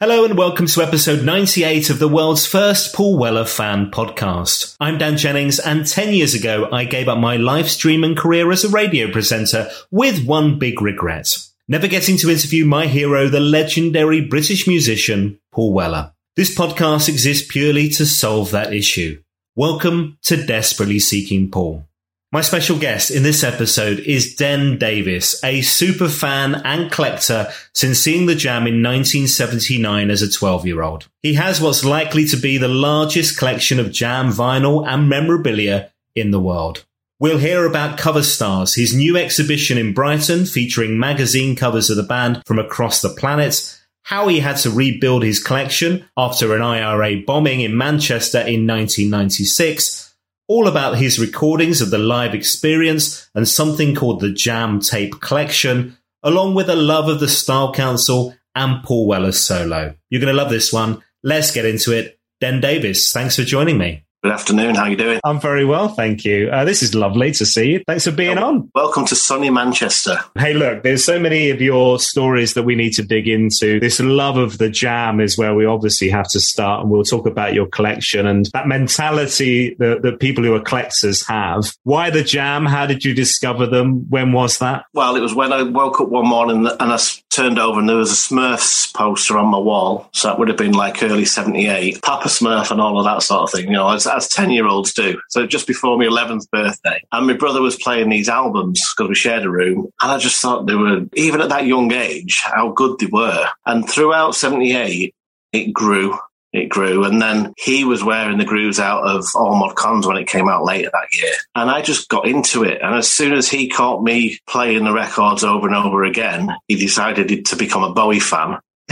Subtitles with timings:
[0.00, 4.74] Hello and welcome to episode 98 of the world's first Paul Weller fan podcast.
[4.80, 8.50] I'm Dan Jennings and 10 years ago I gave up my live stream and career
[8.50, 11.38] as a radio presenter with one big regret.
[11.68, 16.12] Never getting to interview my hero, the legendary British musician Paul Weller.
[16.34, 19.22] This podcast exists purely to solve that issue.
[19.54, 21.86] Welcome to Desperately Seeking Paul.
[22.34, 28.00] My special guest in this episode is Den Davis, a super fan and collector since
[28.00, 31.06] seeing the Jam in 1979 as a 12 year old.
[31.22, 36.32] He has what's likely to be the largest collection of Jam vinyl and memorabilia in
[36.32, 36.84] the world.
[37.20, 42.02] We'll hear about Cover Stars, his new exhibition in Brighton featuring magazine covers of the
[42.02, 47.22] band from across the planet, how he had to rebuild his collection after an IRA
[47.24, 50.13] bombing in Manchester in 1996,
[50.48, 55.96] all about his recordings of the live experience and something called the Jam Tape Collection,
[56.22, 59.94] along with a love of the Style Council and Paul Weller's solo.
[60.10, 61.02] You're going to love this one.
[61.22, 62.18] Let's get into it.
[62.40, 64.03] Den Davis, thanks for joining me.
[64.24, 64.74] Good afternoon.
[64.74, 65.20] How are you doing?
[65.22, 66.48] I'm very well, thank you.
[66.48, 67.82] Uh, this is lovely to see you.
[67.86, 68.70] Thanks for being on.
[68.74, 70.18] Welcome to sunny Manchester.
[70.38, 73.78] Hey, look, there's so many of your stories that we need to dig into.
[73.80, 77.26] This love of the jam is where we obviously have to start, and we'll talk
[77.26, 81.70] about your collection and that mentality that, that people who are collectors have.
[81.82, 82.64] Why the jam?
[82.64, 84.08] How did you discover them?
[84.08, 84.86] When was that?
[84.94, 86.98] Well, it was when I woke up one morning and I
[87.34, 90.08] turned over and there was a Smurfs poster on my wall.
[90.12, 92.00] So that would have been like early 78.
[92.00, 94.66] Papa Smurf and all of that sort of thing, you know, as, as 10 year
[94.66, 95.20] olds do.
[95.28, 97.02] So just before my 11th birthday.
[97.12, 99.90] And my brother was playing these albums because we shared a room.
[100.02, 103.46] And I just thought they were, even at that young age, how good they were.
[103.66, 105.14] And throughout 78,
[105.52, 106.18] it grew
[106.54, 107.04] it grew.
[107.04, 110.48] And then he was wearing the grooves out of All Mod Cons when it came
[110.48, 111.32] out later that year.
[111.54, 112.80] And I just got into it.
[112.80, 116.76] And as soon as he caught me playing the records over and over again, he
[116.76, 118.58] decided to become a Bowie fan.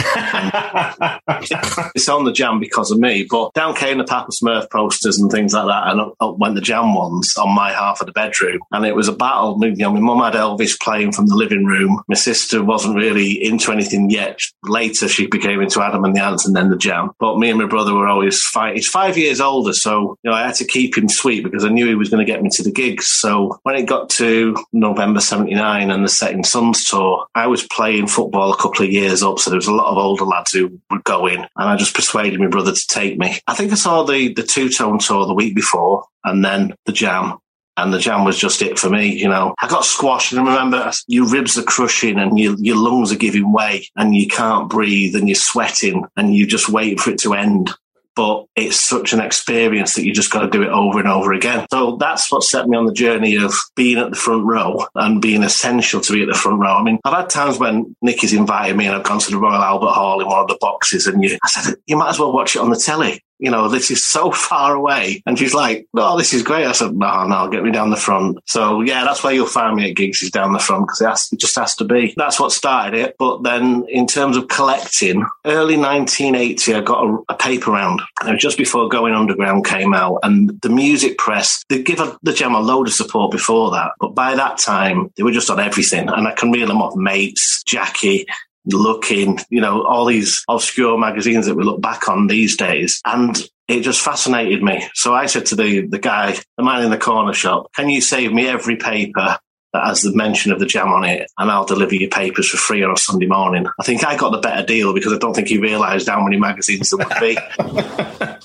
[1.95, 3.27] it's on the jam because of me.
[3.29, 6.61] But down came the Papa Smurf posters and things like that, and up, went the
[6.61, 8.61] jam ones on my half of the bedroom.
[8.71, 9.59] And it was a battle.
[9.63, 12.03] You my mum had Elvis playing from the living room.
[12.09, 14.41] My sister wasn't really into anything yet.
[14.65, 17.11] Later, she became into Adam and the Ants and then the jam.
[17.19, 18.77] But me and my brother were always fight.
[18.77, 21.69] He's five years older, so you know I had to keep him sweet because I
[21.69, 23.09] knew he was going to get me to the gigs.
[23.09, 28.07] So when it got to November '79 and the Setting Sons tour, I was playing
[28.07, 30.81] football a couple of years up, so there was a lot of older lads who
[30.91, 33.39] would go in, and I just persuaded my brother to take me.
[33.47, 36.93] I think I saw the the two tone tour the week before, and then the
[36.93, 37.39] jam.
[37.75, 39.55] And the jam was just it for me, you know.
[39.63, 43.51] I got squashed, and remember your ribs are crushing, and your your lungs are giving
[43.51, 47.33] way, and you can't breathe, and you're sweating, and you just wait for it to
[47.33, 47.71] end
[48.15, 51.33] but it's such an experience that you just got to do it over and over
[51.33, 51.67] again.
[51.71, 55.23] So that's what set me on the journey of being at the front row and
[55.23, 56.75] being essential to be at the front row.
[56.75, 59.63] I mean, I've had times when Nicky's invited me and I've gone to the Royal
[59.63, 62.33] Albert Hall in one of the boxes and you, I said, you might as well
[62.33, 65.23] watch it on the telly you know, this is so far away.
[65.27, 66.65] And she's like, oh, this is great.
[66.65, 68.39] I said, no, no, get me down the front.
[68.47, 71.01] So yeah, that's where you'll find me at gigs is down the front because
[71.31, 72.15] it, it, just has to be.
[72.17, 73.17] That's what started it.
[73.19, 78.01] But then in terms of collecting, early 1980, I got a, a paper round.
[78.25, 82.17] It was just before Going Underground came out and the music press, they give a,
[82.23, 83.93] the Jam a load of support before that.
[83.99, 86.09] But by that time, they were just on everything.
[86.09, 88.27] And I can reel them off mates, Jackie,
[88.67, 93.01] looking, you know, all these obscure magazines that we look back on these days.
[93.05, 93.37] And
[93.69, 94.87] it just fascinated me.
[94.95, 98.01] So I said to the, the guy, the man in the corner shop, can you
[98.01, 99.39] save me every paper
[99.73, 102.59] that has the mention of the jam on it, and I'll deliver your papers for
[102.59, 103.67] free on a Sunday morning.
[103.81, 106.37] I think I got the better deal because I don't think he realised how many
[106.37, 107.39] magazines there would be.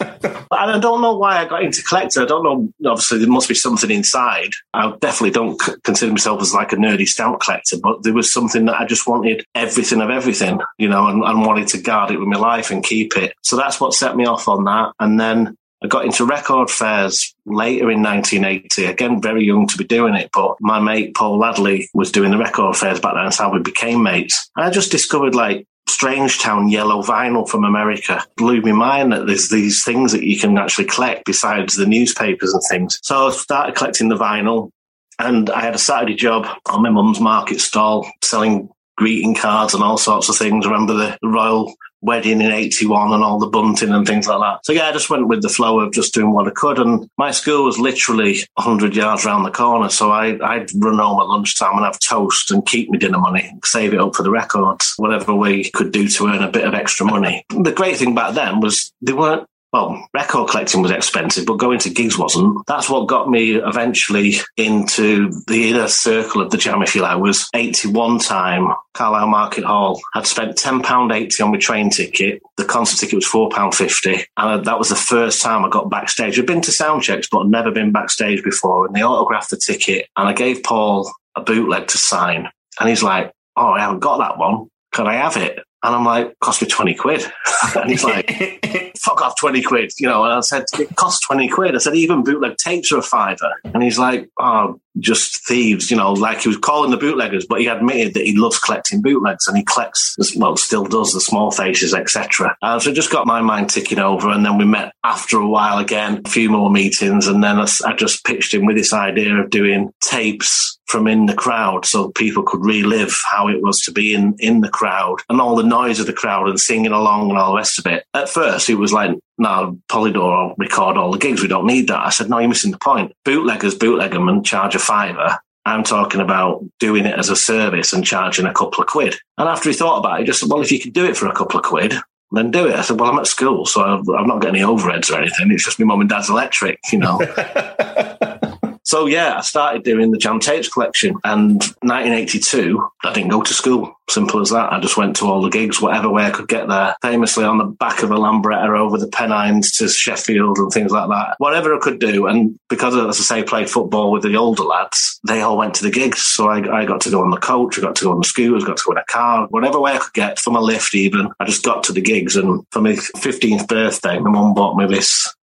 [0.51, 2.23] and I don't know why I got into collecting.
[2.23, 2.89] I don't know.
[2.89, 4.51] Obviously, there must be something inside.
[4.73, 8.31] I definitely don't c- consider myself as like a nerdy stamp collector, but there was
[8.31, 12.11] something that I just wanted everything of everything, you know, and, and wanted to guard
[12.11, 13.33] it with my life and keep it.
[13.43, 14.93] So that's what set me off on that.
[14.99, 18.85] And then I got into record fairs later in 1980.
[18.85, 22.37] Again, very young to be doing it, but my mate Paul Ladley was doing the
[22.37, 23.25] record fairs back then.
[23.25, 24.49] That's how we became mates.
[24.55, 28.23] And I just discovered like Strangetown yellow vinyl from America.
[28.35, 32.53] Blew my mind that there's these things that you can actually collect besides the newspapers
[32.53, 32.99] and things.
[33.03, 34.71] So I started collecting the vinyl.
[35.19, 39.83] And I had a Saturday job on my mum's market stall selling greeting cards and
[39.83, 40.65] all sorts of things.
[40.65, 41.73] I remember the Royal
[42.07, 44.65] wedding in 81 and all the bunting and things like that.
[44.65, 46.79] So yeah, I just went with the flow of just doing what I could.
[46.79, 49.89] And my school was literally 100 yards around the corner.
[49.89, 53.53] So I, I'd run home at lunchtime and have toast and keep my dinner money,
[53.63, 56.73] save it up for the records, whatever we could do to earn a bit of
[56.73, 57.45] extra money.
[57.49, 61.79] The great thing back then was they weren't well, record collecting was expensive, but going
[61.79, 62.65] to gigs wasn't.
[62.67, 67.19] That's what got me eventually into the inner circle of the jam, if you like,
[67.19, 69.99] was 81 time, Carlisle Market Hall.
[70.15, 72.41] I'd spent £10.80 on my train ticket.
[72.55, 74.23] The concert ticket was £4.50.
[74.37, 76.39] And that was the first time I got backstage.
[76.39, 78.85] I'd been to sound checks, but I'd never been backstage before.
[78.85, 82.49] And they autographed the ticket and I gave Paul a bootleg to sign.
[82.79, 84.69] And he's like, Oh, I haven't got that one.
[84.93, 85.59] Can I have it?
[85.83, 87.23] And I'm like, cost me 20 quid.
[87.75, 88.29] and he's like,
[88.97, 89.91] fuck off 20 quid.
[89.99, 91.75] You know, and I said, it costs 20 quid.
[91.75, 93.51] I said, even bootleg tapes are a fiver.
[93.63, 97.59] And he's like, oh, just thieves, you know, like he was calling the bootleggers, but
[97.59, 101.51] he admitted that he loves collecting bootlegs and he collects, well, still does the small
[101.51, 102.55] faces, etc.
[102.61, 104.29] Uh, so just got my mind ticking over.
[104.29, 107.27] And then we met after a while again, a few more meetings.
[107.27, 111.25] And then I, I just pitched him with this idea of doing tapes from in
[111.25, 115.17] the crowd so people could relive how it was to be in, in the crowd
[115.29, 117.85] and all the noise of the crowd and singing along and all the rest of
[117.85, 118.05] it.
[118.13, 120.15] At first, it was like, no, Polydor
[120.49, 121.41] will record all the gigs.
[121.41, 122.05] We don't need that.
[122.05, 123.13] I said, no, you're missing the point.
[123.25, 125.37] Bootleggers bootleg them and charge a fiver.
[125.65, 129.15] I'm talking about doing it as a service and charging a couple of quid.
[129.37, 131.17] And after he thought about it, he just said, well, if you can do it
[131.17, 131.93] for a couple of quid,
[132.31, 132.75] then do it.
[132.75, 135.51] I said, well, I'm at school, so I'm not getting any overheads or anything.
[135.51, 137.19] It's just my mum and dad's electric, you know.
[138.87, 143.53] So yeah, I started doing the jam tapes collection and 1982, I didn't go to
[143.53, 143.96] school.
[144.09, 144.71] Simple as that.
[144.71, 146.95] I just went to all the gigs, whatever way I could get there.
[147.01, 151.09] Famously on the back of a Lambretta over the Pennines to Sheffield and things like
[151.09, 151.35] that.
[151.39, 152.27] Whatever I could do.
[152.27, 155.83] And because, as I say, played football with the older lads, they all went to
[155.83, 156.21] the gigs.
[156.21, 158.25] So I, I got to go on the coach, I got to go on the
[158.25, 160.95] scooters, got to go in a car, whatever way I could get from a lift
[160.95, 161.29] even.
[161.39, 162.37] I just got to the gigs.
[162.37, 165.33] And for my 15th birthday, my mum bought me this.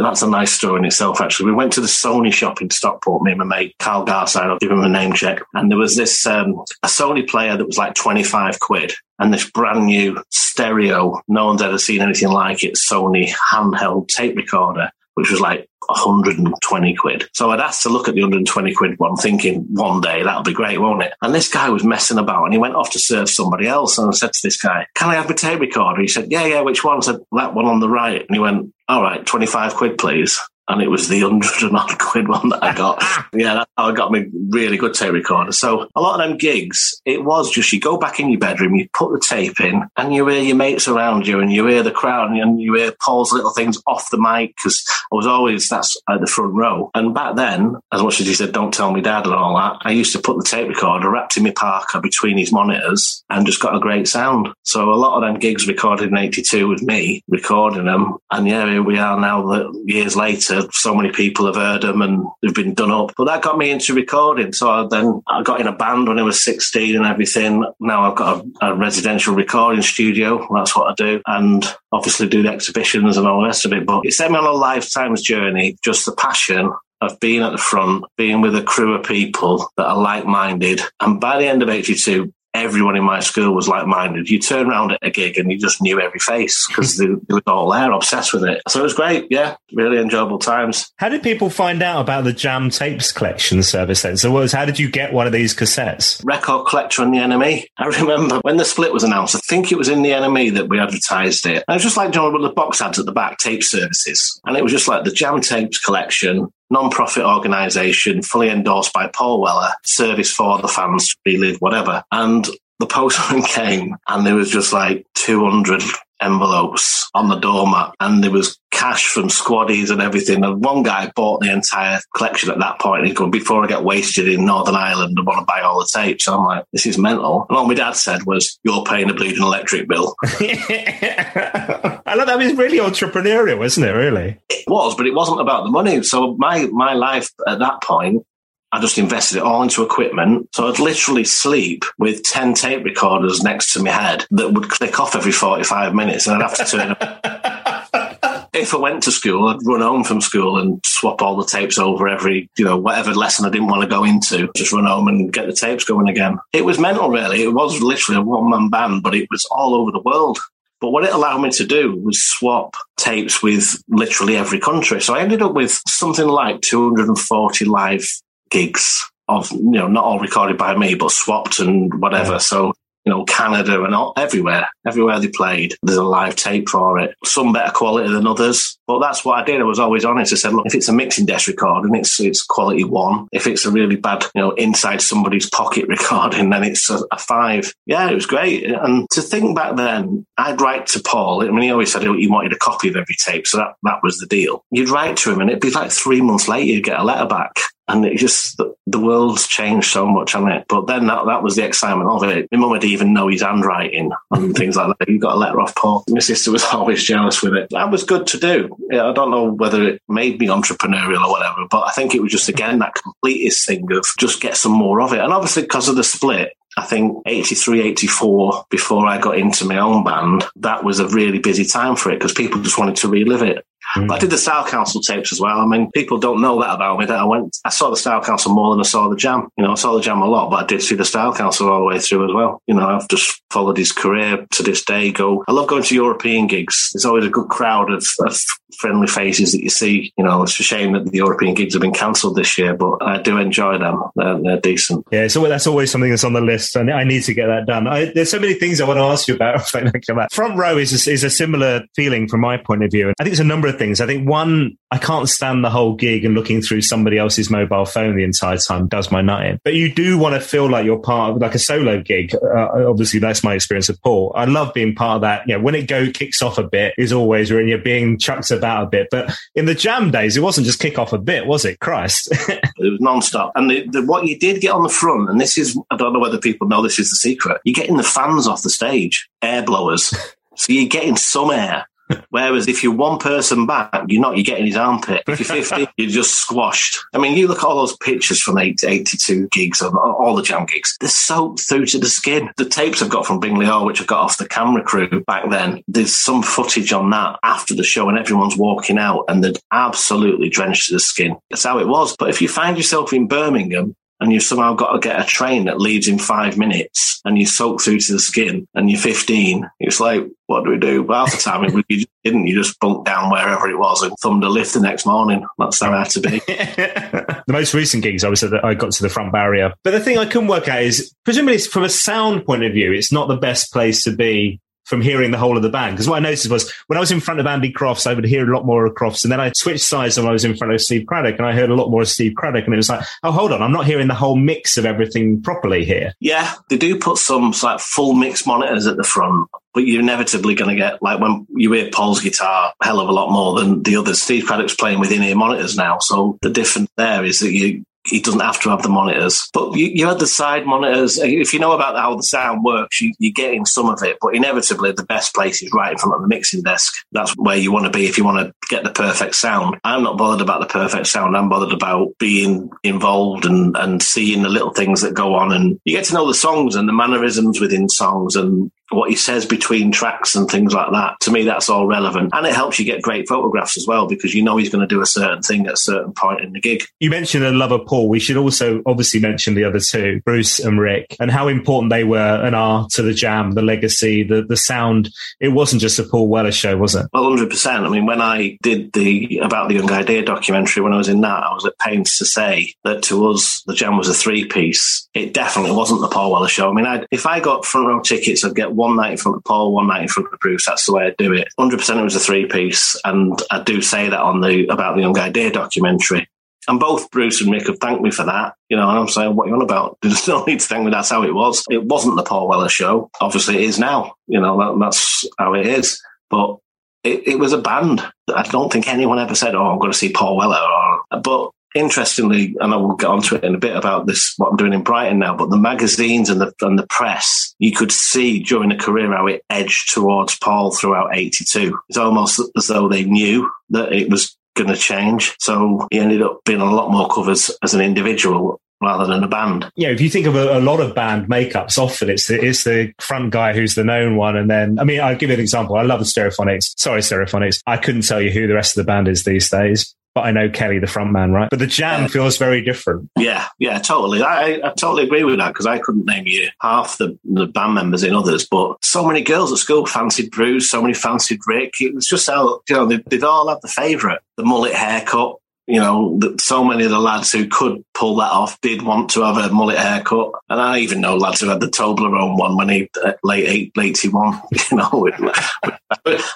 [0.00, 1.50] That's a nice story in itself, actually.
[1.50, 4.44] We went to the Sony shop in Stockport, me and my mate, Carl Garside.
[4.44, 5.42] I'll give him a name check.
[5.52, 9.34] And there was this, um, a Sony player that was like 20 25 quid and
[9.34, 11.20] this brand new stereo.
[11.26, 12.74] No one's ever seen anything like it.
[12.74, 17.24] Sony handheld tape recorder, which was like 120 quid.
[17.32, 20.52] So I'd asked to look at the 120 quid one, thinking one day that'll be
[20.52, 21.12] great, won't it?
[21.22, 23.98] And this guy was messing about and he went off to serve somebody else.
[23.98, 26.00] And I said to this guy, Can I have my tape recorder?
[26.00, 26.98] He said, Yeah, yeah, which one?
[26.98, 28.20] I said, That one on the right.
[28.20, 31.98] And he went, All right, 25 quid, please and it was the hundred and odd
[31.98, 33.02] quid one that I got.
[33.32, 35.52] yeah, that's how I got me really good tape recorder.
[35.52, 38.74] So a lot of them gigs, it was just you go back in your bedroom,
[38.74, 41.82] you put the tape in, and you hear your mates around you, and you hear
[41.82, 45.68] the crowd, and you hear Paul's little things off the mic because I was always
[45.68, 46.90] that's at the front row.
[46.94, 49.78] And back then, as much as he said, "Don't tell me dad" and all that,
[49.82, 53.46] I used to put the tape recorder wrapped in my parka between his monitors, and
[53.46, 54.48] just got a great sound.
[54.62, 58.68] So a lot of them gigs recorded in '82 with me recording them, and yeah,
[58.70, 59.70] here we are now.
[59.84, 63.12] Years later so many people have heard them and they've been done up.
[63.16, 64.52] But that got me into recording.
[64.52, 67.64] So I then I got in a band when I was 16 and everything.
[67.80, 70.46] Now I've got a, a residential recording studio.
[70.54, 71.20] That's what I do.
[71.26, 73.86] And obviously do the exhibitions and all the rest of it.
[73.86, 77.58] But it set me on a lifetime's journey, just the passion of being at the
[77.58, 80.80] front, being with a crew of people that are like minded.
[81.00, 84.30] And by the end of 82, everyone in my school was like minded.
[84.30, 87.34] You turn around at a gig and you just knew every face because they, they,
[87.34, 88.62] were all there, obsessed with it.
[88.68, 89.26] So it was great.
[89.30, 90.90] Yeah, really enjoyable times.
[90.96, 94.16] How did people find out about the Jam Tapes collection service then?
[94.16, 96.22] So, was how did you get one of these cassettes?
[96.24, 97.64] Record Collector and the NME.
[97.76, 100.68] I remember when the split was announced, I think it was in the NME that
[100.68, 101.64] we advertised it.
[101.66, 104.40] And it was just like John with the box ads at the back, tape services.
[104.46, 109.40] And it was just like the Jam Tapes collection, non-profit organisation, fully endorsed by Paul
[109.40, 112.02] Weller, service for the fans to relive whatever.
[112.10, 112.46] And
[112.80, 115.82] the postman came and there was just like 200
[116.24, 120.44] envelopes on the doormat and there was cash from squaddies and everything.
[120.44, 123.06] And one guy bought the entire collection at that point.
[123.06, 125.88] He's going, before I get wasted in Northern Ireland, I want to buy all the
[125.90, 126.26] tapes.
[126.26, 127.46] And I'm like, this is mental.
[127.48, 130.16] And all my dad said was, you're paying a bleeding electric bill.
[130.24, 132.38] I love that.
[132.38, 133.92] was really entrepreneurial, wasn't it?
[133.92, 134.38] Really?
[134.50, 136.02] It was, but it wasn't about the money.
[136.02, 138.26] So my, my life at that point,
[138.74, 140.48] I just invested it all into equipment.
[140.52, 144.98] So I'd literally sleep with 10 tape recorders next to my head that would click
[144.98, 149.64] off every 45 minutes and I'd have to turn if I went to school, I'd
[149.64, 153.46] run home from school and swap all the tapes over every, you know, whatever lesson
[153.46, 156.40] I didn't want to go into, just run home and get the tapes going again.
[156.52, 157.44] It was mental, really.
[157.44, 160.40] It was literally a one man band, but it was all over the world.
[160.80, 165.00] But what it allowed me to do was swap tapes with literally every country.
[165.00, 168.04] So I ended up with something like 240 live
[168.50, 172.32] gigs of you know not all recorded by me but swapped and whatever.
[172.32, 172.38] Yeah.
[172.38, 172.72] so
[173.04, 177.14] you know canada and all, everywhere everywhere they played there's a live tape for it.
[177.24, 178.78] Some better quality than others.
[178.86, 179.60] But that's what i did.
[179.62, 180.32] I was always honest.
[180.32, 183.28] I said look if it's a mixing desk recording it's it's quality one.
[183.32, 187.18] If it's a really bad you know inside somebody's pocket recording then it's a, a
[187.18, 187.72] five.
[187.86, 188.64] Yeah it was great.
[188.64, 191.42] And to think back then i'd write to paul.
[191.42, 194.00] I mean he always said he wanted a copy of every tape so that that
[194.02, 194.64] was the deal.
[194.70, 197.26] You'd write to him and it'd be like three months later you'd get a letter
[197.26, 197.54] back
[197.88, 200.66] and it just the world's changed so much on it.
[200.68, 202.48] But then that, that was the excitement of it.
[202.50, 205.08] My mum would even know his handwriting and things like that.
[205.08, 206.04] You got a letter off Paul.
[206.08, 207.68] My sister was always jealous with it.
[207.70, 208.76] That was good to do.
[208.90, 212.22] Yeah, I don't know whether it made me entrepreneurial or whatever, but I think it
[212.22, 215.20] was just again that completest thing of just get some more of it.
[215.20, 219.78] And obviously because of the split, I think 83, 84, before I got into my
[219.78, 223.08] own band, that was a really busy time for it because people just wanted to
[223.08, 223.64] relive it.
[223.96, 224.08] Mm.
[224.08, 225.58] But I did the Style Council tapes as well.
[225.58, 227.06] I mean, people don't know that about me.
[227.06, 229.48] That I went, I saw the Style Council more than I saw the Jam.
[229.56, 231.68] You know, I saw the Jam a lot, but I did see the Style Council
[231.68, 232.62] all the way through as well.
[232.66, 235.12] You know, I've just followed his career to this day.
[235.12, 236.90] Go, I love going to European gigs.
[236.92, 238.38] There's always a good crowd of, of
[238.78, 240.12] friendly faces that you see.
[240.16, 242.98] You know, it's a shame that the European gigs have been cancelled this year, but
[243.02, 244.02] I do enjoy them.
[244.16, 245.04] They're, they're, decent.
[245.12, 247.66] Yeah, so that's always something that's on the list, and I need to get that
[247.66, 247.86] done.
[247.86, 249.68] I, there's so many things I want to ask you about.
[250.32, 253.12] Front row is a, is a similar feeling from my point of view.
[253.18, 253.83] I think it's a number of things.
[253.92, 257.84] I think one, I can't stand the whole gig and looking through somebody else's mobile
[257.84, 259.58] phone the entire time does my nut in.
[259.64, 262.34] But you do want to feel like you're part of like a solo gig.
[262.34, 264.32] Uh, obviously, that's my experience of Paul.
[264.34, 265.48] I love being part of that.
[265.48, 268.50] You know, when it go kicks off a bit is always when you're being chucked
[268.50, 269.08] about a bit.
[269.10, 271.80] But in the jam days, it wasn't just kick off a bit, was it?
[271.80, 272.28] Christ.
[272.48, 273.52] it was non-stop.
[273.54, 276.12] And the, the, what you did get on the front, and this is, I don't
[276.12, 279.28] know whether people know this is the secret, you're getting the fans off the stage,
[279.42, 280.14] air blowers.
[280.56, 281.86] so you're getting some air
[282.30, 285.22] Whereas if you're one person back, you're not, you're getting his armpit.
[285.26, 286.98] If you're 50, you're just squashed.
[287.14, 290.66] I mean, you look at all those pictures from 82 gigs, of all the jam
[290.66, 292.50] gigs, they're soaked through to the skin.
[292.56, 295.50] The tapes I've got from Bingley Hall, which I got off the camera crew back
[295.50, 299.52] then, there's some footage on that after the show and everyone's walking out and they're
[299.72, 301.36] absolutely drenched to the skin.
[301.50, 302.16] That's how it was.
[302.16, 305.66] But if you find yourself in Birmingham and you've somehow got to get a train
[305.66, 309.68] that leaves in five minutes and you soak through to the skin and you're 15,
[309.80, 311.04] it's like, what do we do?
[311.04, 312.46] But half the time, it, you didn't.
[312.46, 315.44] You just bunked down wherever it was and thumbed a lift the next morning.
[315.58, 316.38] That's how it had to be.
[316.46, 319.74] the most recent gigs, I was at the, I got to the front barrier.
[319.84, 322.94] But the thing I couldn't work out is, presumably from a sound point of view,
[322.94, 325.96] it's not the best place to be from hearing the whole of the band.
[325.96, 328.24] Because what I noticed was when I was in front of Andy Crofts, I would
[328.24, 329.24] hear a lot more of Crofts.
[329.24, 331.52] And then I switched sides when I was in front of Steve Cradock and I
[331.52, 332.64] heard a lot more of Steve Cradock.
[332.64, 335.42] And it was like, oh, hold on, I'm not hearing the whole mix of everything
[335.42, 336.12] properly here.
[336.20, 339.48] Yeah, they do put some like full mix monitors at the front.
[339.72, 343.12] But you're inevitably going to get, like, when you hear Paul's guitar, hell of a
[343.12, 344.22] lot more than the others.
[344.22, 345.98] Steve Cradock's playing with in-ear monitors now.
[345.98, 349.48] So the difference there is that you, he doesn't have to have the monitors.
[349.52, 351.18] But you, you had the side monitors.
[351.18, 354.18] If you know about how the sound works, you, you're getting some of it.
[354.20, 356.92] But inevitably, the best place is right in front of the mixing desk.
[357.12, 359.80] That's where you want to be if you want to get the perfect sound.
[359.84, 361.36] I'm not bothered about the perfect sound.
[361.36, 365.52] I'm bothered about being involved and, and seeing the little things that go on.
[365.52, 369.16] And you get to know the songs and the mannerisms within songs and what he
[369.16, 371.18] says between tracks and things like that.
[371.20, 372.30] To me, that's all relevant.
[372.34, 374.94] And it helps you get great photographs as well because you know he's going to
[374.94, 376.84] do a certain thing at a certain point in the gig.
[377.00, 378.08] You mentioned a love of Paul.
[378.08, 382.04] We should also obviously mention the other two, Bruce and Rick, and how important they
[382.04, 385.10] were and are to the jam, the legacy, the, the sound.
[385.40, 387.06] It wasn't just a Paul Weller show, was it?
[387.12, 387.66] Well, 100%.
[387.66, 391.20] I mean, when I did the About the Young Idea documentary, when I was in
[391.22, 394.46] that, I was at pains to say that to us, the jam was a three
[394.46, 395.08] piece.
[395.14, 396.70] It definitely wasn't the Paul Weller show.
[396.70, 399.36] I mean, I'd, if I got front row tickets, I'd get one night in front
[399.36, 400.66] of Paul, one night in front of Bruce.
[400.66, 401.48] That's the way I do it.
[401.58, 403.00] 100% it was a three piece.
[403.04, 406.28] And I do say that on the About the Young Idea documentary.
[406.66, 408.54] And both Bruce and Mick have thanked me for that.
[408.68, 409.98] You know, and I'm saying, what are you on about?
[410.02, 410.90] There's no need to thank me.
[410.90, 411.64] That's how it was.
[411.70, 413.10] It wasn't the Paul Weller show.
[413.20, 414.14] Obviously, it is now.
[414.26, 416.02] You know, that, that's how it is.
[416.30, 416.58] But
[417.02, 418.02] it, it, was a band.
[418.34, 421.50] I don't think anyone ever said, "Oh, I'm going to see Paul Weller." Or, but
[421.74, 424.72] interestingly, and I will get onto it in a bit about this what I'm doing
[424.72, 425.36] in Brighton now.
[425.36, 429.26] But the magazines and the and the press, you could see during the career how
[429.26, 431.78] it edged towards Paul throughout '82.
[431.88, 435.34] It's almost as though they knew that it was going to change.
[435.40, 439.28] So he ended up being a lot more covers as an individual rather than a
[439.28, 439.70] band.
[439.76, 442.64] Yeah, if you think of a, a, lot of band makeups, often it's the, it's
[442.64, 444.36] the front guy who's the known one.
[444.36, 445.76] And then, I mean, I'll give you an example.
[445.76, 446.78] I love the Stereophonics.
[446.78, 447.60] Sorry, Stereophonics.
[447.66, 449.94] I couldn't tell you who the rest of the band is these days.
[450.14, 451.50] But I know Kelly, the front man, right?
[451.50, 453.10] But the jam feels very different.
[453.18, 454.22] Yeah, yeah, totally.
[454.22, 457.74] I, I totally agree with that because I couldn't name you half the, the band
[457.74, 461.74] members in others, but so many girls at school fancied Bruce, so many fancied Rick.
[461.80, 464.20] It was just how, you know, they, they'd all have the favourite.
[464.36, 468.60] The mullet haircut, you know, so many of the lads who could pull that off
[468.60, 470.32] did want to have a mullet haircut.
[470.50, 473.72] And I even know lads who had the Toblerone one when he, uh, late eight,
[473.78, 474.40] 81,
[474.70, 475.10] you know.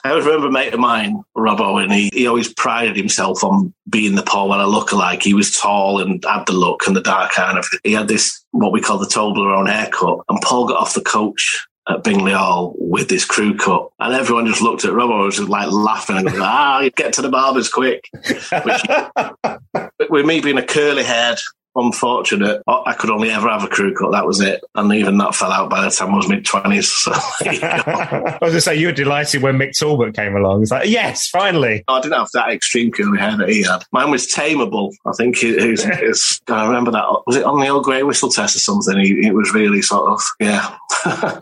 [0.05, 4.15] I remember a mate of mine, Robbo, and he, he always prided himself on being
[4.15, 5.23] the Paul Weller lookalike.
[5.23, 7.65] He was tall and had the look and the dark hair and.
[7.85, 10.21] He had this, what we call the Toblerone haircut.
[10.29, 13.89] And Paul got off the coach at Bingley Hall with this crew cut.
[13.99, 17.15] And everyone just looked at Robbo and was just like laughing and going, ah, get
[17.15, 18.09] to the barbers quick.
[18.13, 21.39] Which, with me being a curly haired
[21.79, 22.63] unfortunate.
[22.67, 24.13] I could only ever have a crew cut.
[24.13, 24.63] That was it.
[24.75, 26.85] And even that fell out by the time I was mid 20s.
[26.85, 30.63] So, I was going to say, you were delighted when Mick Talbot came along.
[30.63, 31.85] It's like, yes, finally.
[31.89, 33.85] I didn't have that extreme curly hair that he had.
[33.93, 34.93] Mine was tameable.
[35.07, 37.05] I think it, it, was, I remember that.
[37.27, 38.99] Was it on the old grey whistle test or something?
[38.99, 40.77] It, was really sort of, yeah.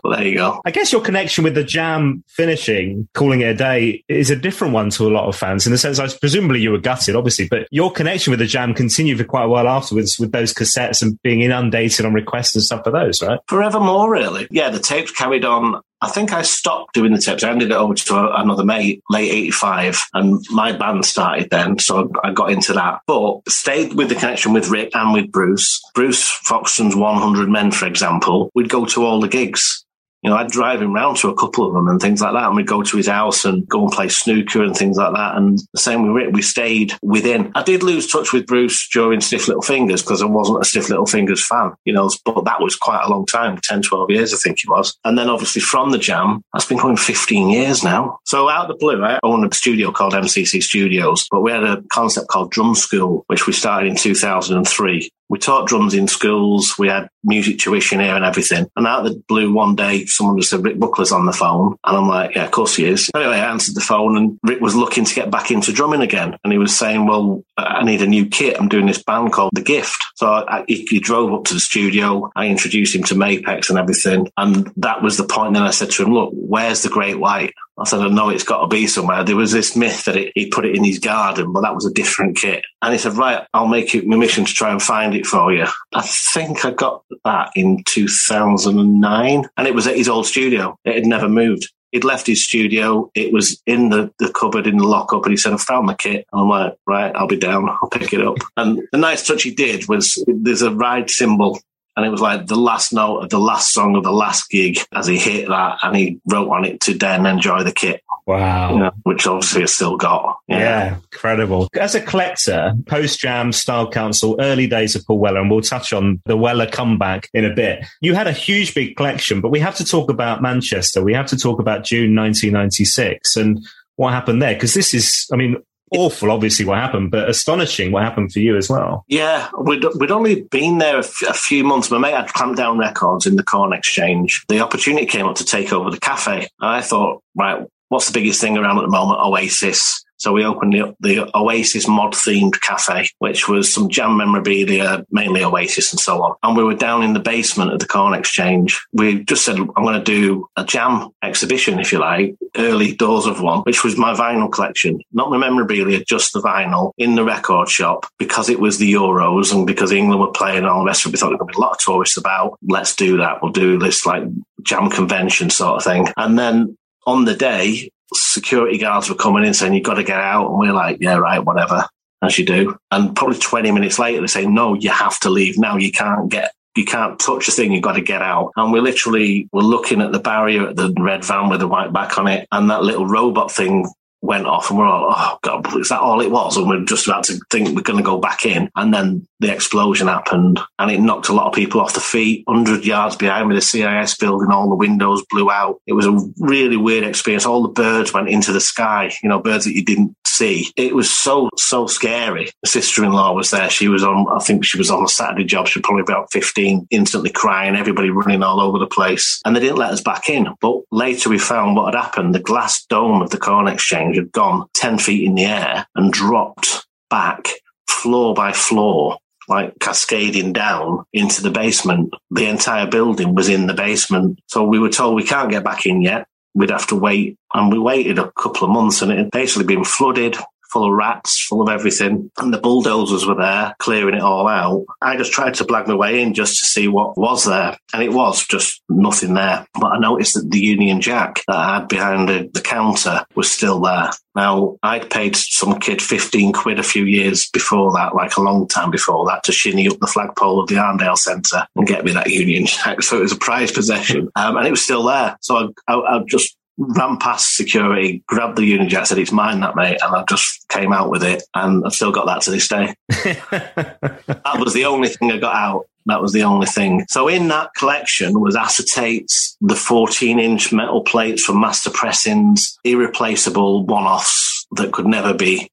[0.03, 0.61] well, there you go.
[0.65, 4.73] I guess your connection with the jam finishing, calling it a day, is a different
[4.73, 7.47] one to a lot of fans in the sense, I presumably you were gutted, obviously,
[7.47, 11.01] but your connection with the jam continued for quite a while afterwards with those cassettes
[11.01, 13.39] and being inundated on requests and stuff for those, right?
[13.47, 14.47] Forevermore, really.
[14.51, 15.81] Yeah, the tapes carried on.
[15.99, 17.43] I think I stopped doing the tapes.
[17.43, 21.79] I handed it over to another mate, late 85, and my band started then.
[21.79, 25.81] So I got into that, but stayed with the connection with Rick and with Bruce.
[25.95, 29.86] Bruce Foxton's 100 Men, for example, we'd go to all the gigs
[30.27, 32.47] you know, I'd drive him round to a couple of them and things like that.
[32.47, 35.37] And we'd go to his house and go and play snooker and things like that.
[35.37, 37.49] And the same with Rick, we stayed within.
[37.55, 40.89] I did lose touch with Bruce during Stiff Little Fingers because I wasn't a Stiff
[40.89, 44.33] Little Fingers fan, you know, but that was quite a long time 10, 12 years,
[44.33, 44.97] I think it was.
[45.05, 48.19] And then obviously from the jam, that's been going 15 years now.
[48.25, 51.63] So out of the blue, I own a studio called MCC Studios, but we had
[51.63, 56.75] a concept called Drum School, which we started in 2003 we taught drums in schools.
[56.77, 58.69] We had music tuition here and everything.
[58.75, 61.75] And out of the blue, one day, someone just said, Rick Buckler's on the phone.
[61.83, 63.09] And I'm like, yeah, of course he is.
[63.13, 66.37] Anyway, I answered the phone and Rick was looking to get back into drumming again.
[66.43, 68.57] And he was saying, well, I need a new kit.
[68.59, 70.01] I'm doing this band called The Gift.
[70.15, 72.31] So I, he, he drove up to the studio.
[72.35, 74.31] I introduced him to Mapex and everything.
[74.37, 75.53] And that was the point.
[75.53, 77.53] Then I said to him, look, where's the Great White?
[77.79, 79.23] I said, I know it's got to be somewhere.
[79.23, 81.85] There was this myth that it, he put it in his garden, but that was
[81.85, 82.63] a different kit.
[82.81, 85.53] And he said, right, I'll make it my mission to try and find it for
[85.53, 85.65] you.
[85.93, 90.77] I think I got that in 2009 and it was at his old studio.
[90.85, 91.71] It had never moved.
[91.91, 93.09] He'd left his studio.
[93.15, 95.95] It was in the, the cupboard in the lockup, and he said, "I found the
[95.95, 97.69] kit." And I'm like, "Right, I'll be down.
[97.69, 101.61] I'll pick it up." And the nice touch he did was there's a ride cymbal
[101.97, 104.77] and it was like the last note of the last song of the last gig
[104.93, 108.03] as he hit that and he wrote on it to then enjoy the kit.
[108.27, 108.71] Wow.
[108.71, 110.37] You know, which obviously has still got.
[110.47, 110.59] Yeah.
[110.59, 110.95] yeah.
[111.11, 111.67] incredible.
[111.73, 115.91] As a collector, post jam, Style Council, early days of Paul Weller, and we'll touch
[115.91, 117.83] on the Weller comeback in a bit.
[117.99, 121.03] You had a huge big collection, but we have to talk about Manchester.
[121.03, 124.53] We have to talk about June 1996 and what happened there.
[124.53, 125.55] Because this is, I mean,
[125.91, 129.05] awful, obviously, what happened, but astonishing what happened for you as well.
[129.07, 131.89] Yeah, we'd, we'd only been there a, f- a few months.
[131.91, 134.45] My mate had Clampdown Records in the Corn Exchange.
[134.47, 136.47] The opportunity came up to take over the cafe.
[136.59, 139.19] And I thought, right, what's the biggest thing around at the moment?
[139.21, 140.03] Oasis.
[140.17, 145.43] So we opened the, the Oasis mod themed cafe, which was some jam memorabilia, mainly
[145.43, 146.35] Oasis and so on.
[146.43, 148.85] And we were down in the basement of the Corn Exchange.
[148.93, 153.25] We just said, I'm going to do a jam exhibition, if you like, early doors
[153.25, 157.23] of one, which was my vinyl collection, not my memorabilia, just the vinyl in the
[157.23, 160.87] record shop because it was the Euros and because England were playing and all the
[160.87, 161.13] rest of it.
[161.13, 162.57] We thought there would be a lot of tourists about.
[162.61, 163.41] Let's do that.
[163.41, 164.23] We'll do this like
[164.63, 166.07] jam convention sort of thing.
[166.17, 170.19] And then on the day, security guards were coming in saying, you've got to get
[170.19, 170.49] out.
[170.49, 171.85] And we're like, yeah, right, whatever,
[172.21, 172.77] as you do.
[172.91, 175.77] And probably 20 minutes later, they say, no, you have to leave now.
[175.77, 178.51] You can't get you can't touch a thing, you've got to get out.
[178.55, 181.91] And we literally were looking at the barrier at the red van with the white
[181.91, 183.91] back on it, and that little robot thing
[184.21, 186.57] went off and we're all, oh God, is that all it was?
[186.57, 188.69] And we're just about to think we're going to go back in.
[188.75, 192.43] And then the explosion happened and it knocked a lot of people off the feet.
[192.47, 195.79] 100 yards behind me, the CIS building, all the windows blew out.
[195.85, 197.45] It was a really weird experience.
[197.45, 200.71] All the birds went into the sky, you know, birds that you didn't see.
[200.75, 202.45] It was so, so scary.
[202.63, 203.69] My sister-in-law was there.
[203.69, 205.67] She was on, I think she was on a Saturday job.
[205.67, 209.41] She was probably about 15, instantly crying, everybody running all over the place.
[209.45, 210.47] And they didn't let us back in.
[210.61, 212.33] But later we found what had happened.
[212.33, 216.11] The glass dome of the Corn Exchange had gone 10 feet in the air and
[216.11, 217.49] dropped back
[217.87, 219.17] floor by floor
[219.47, 222.13] like cascading down into the basement.
[222.31, 224.39] The entire building was in the basement.
[224.47, 226.27] So we were told we can't get back in yet.
[226.53, 227.37] We'd have to wait.
[227.53, 230.37] And we waited a couple of months and it had basically been flooded
[230.71, 232.31] full of rats, full of everything.
[232.37, 234.85] And the bulldozers were there clearing it all out.
[235.01, 237.77] I just tried to blag my way in just to see what was there.
[237.93, 239.65] And it was just nothing there.
[239.73, 243.51] But I noticed that the Union Jack that I had behind the, the counter was
[243.51, 244.11] still there.
[244.35, 248.67] Now, I'd paid some kid 15 quid a few years before that, like a long
[248.67, 252.11] time before that, to shinny up the flagpole of the Arndale Centre and get me
[252.13, 253.01] that Union Jack.
[253.07, 254.29] So it was a prized possession.
[254.35, 255.37] Um, and it was still there.
[255.41, 259.75] So I, I, I just ran past security, grabbed the Jack, said, It's mine, that
[259.75, 259.99] mate.
[260.01, 261.43] And I just came out with it.
[261.55, 262.93] And I've still got that to this day.
[263.09, 265.85] that was the only thing I got out.
[266.05, 267.05] That was the only thing.
[267.09, 273.85] So in that collection was acetates, the 14 inch metal plates from master pressings, irreplaceable
[273.85, 275.69] one offs that could never be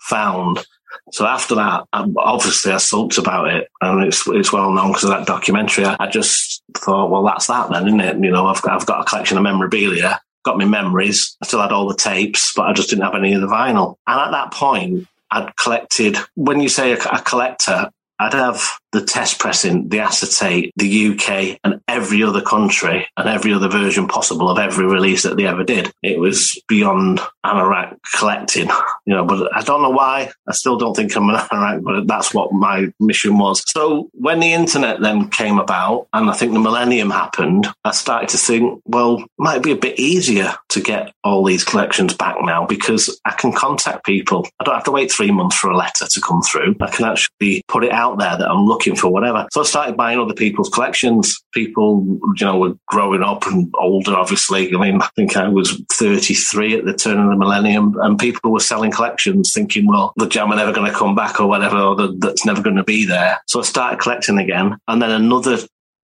[0.00, 0.64] found.
[1.12, 5.10] So after that, obviously I sulked about it, and it's it's well known because of
[5.10, 5.84] that documentary.
[5.84, 8.16] I just thought, well, that's that then, isn't it?
[8.24, 11.36] You know, I've got, I've got a collection of memorabilia got my memories.
[11.42, 13.96] I still had all the tapes, but I just didn't have any of the vinyl.
[14.06, 19.04] And at that point, I'd collected, when you say a, a collector, I'd have the
[19.04, 24.48] test pressing, the acetate, the UK, and every other country and every other version possible
[24.48, 25.92] of every release that they ever did.
[26.02, 28.70] It was beyond anorak collecting,
[29.06, 30.30] you know, but I don't know why.
[30.48, 33.62] I still don't think I'm an anorak, but that's what my mission was.
[33.70, 38.28] So when the internet then came about and I think the millennium happened, I started
[38.30, 42.66] to think, well, might be a bit easier to get all these collections back now
[42.66, 44.46] because I can contact people.
[44.60, 46.76] I don't have to wait three months for a letter to come through.
[46.80, 49.46] I can actually put it out there that I'm looking for whatever.
[49.52, 51.42] So I started buying other people's collections.
[51.52, 52.04] People,
[52.36, 54.74] you know, were growing up and older, obviously.
[54.74, 58.52] I mean, I think I was 33 at the turn of the millennium and people
[58.52, 61.78] were selling collections thinking, well, the jam are never going to come back or whatever,
[61.78, 63.38] or the, that's never going to be there.
[63.46, 64.78] So I started collecting again.
[64.88, 65.58] And then another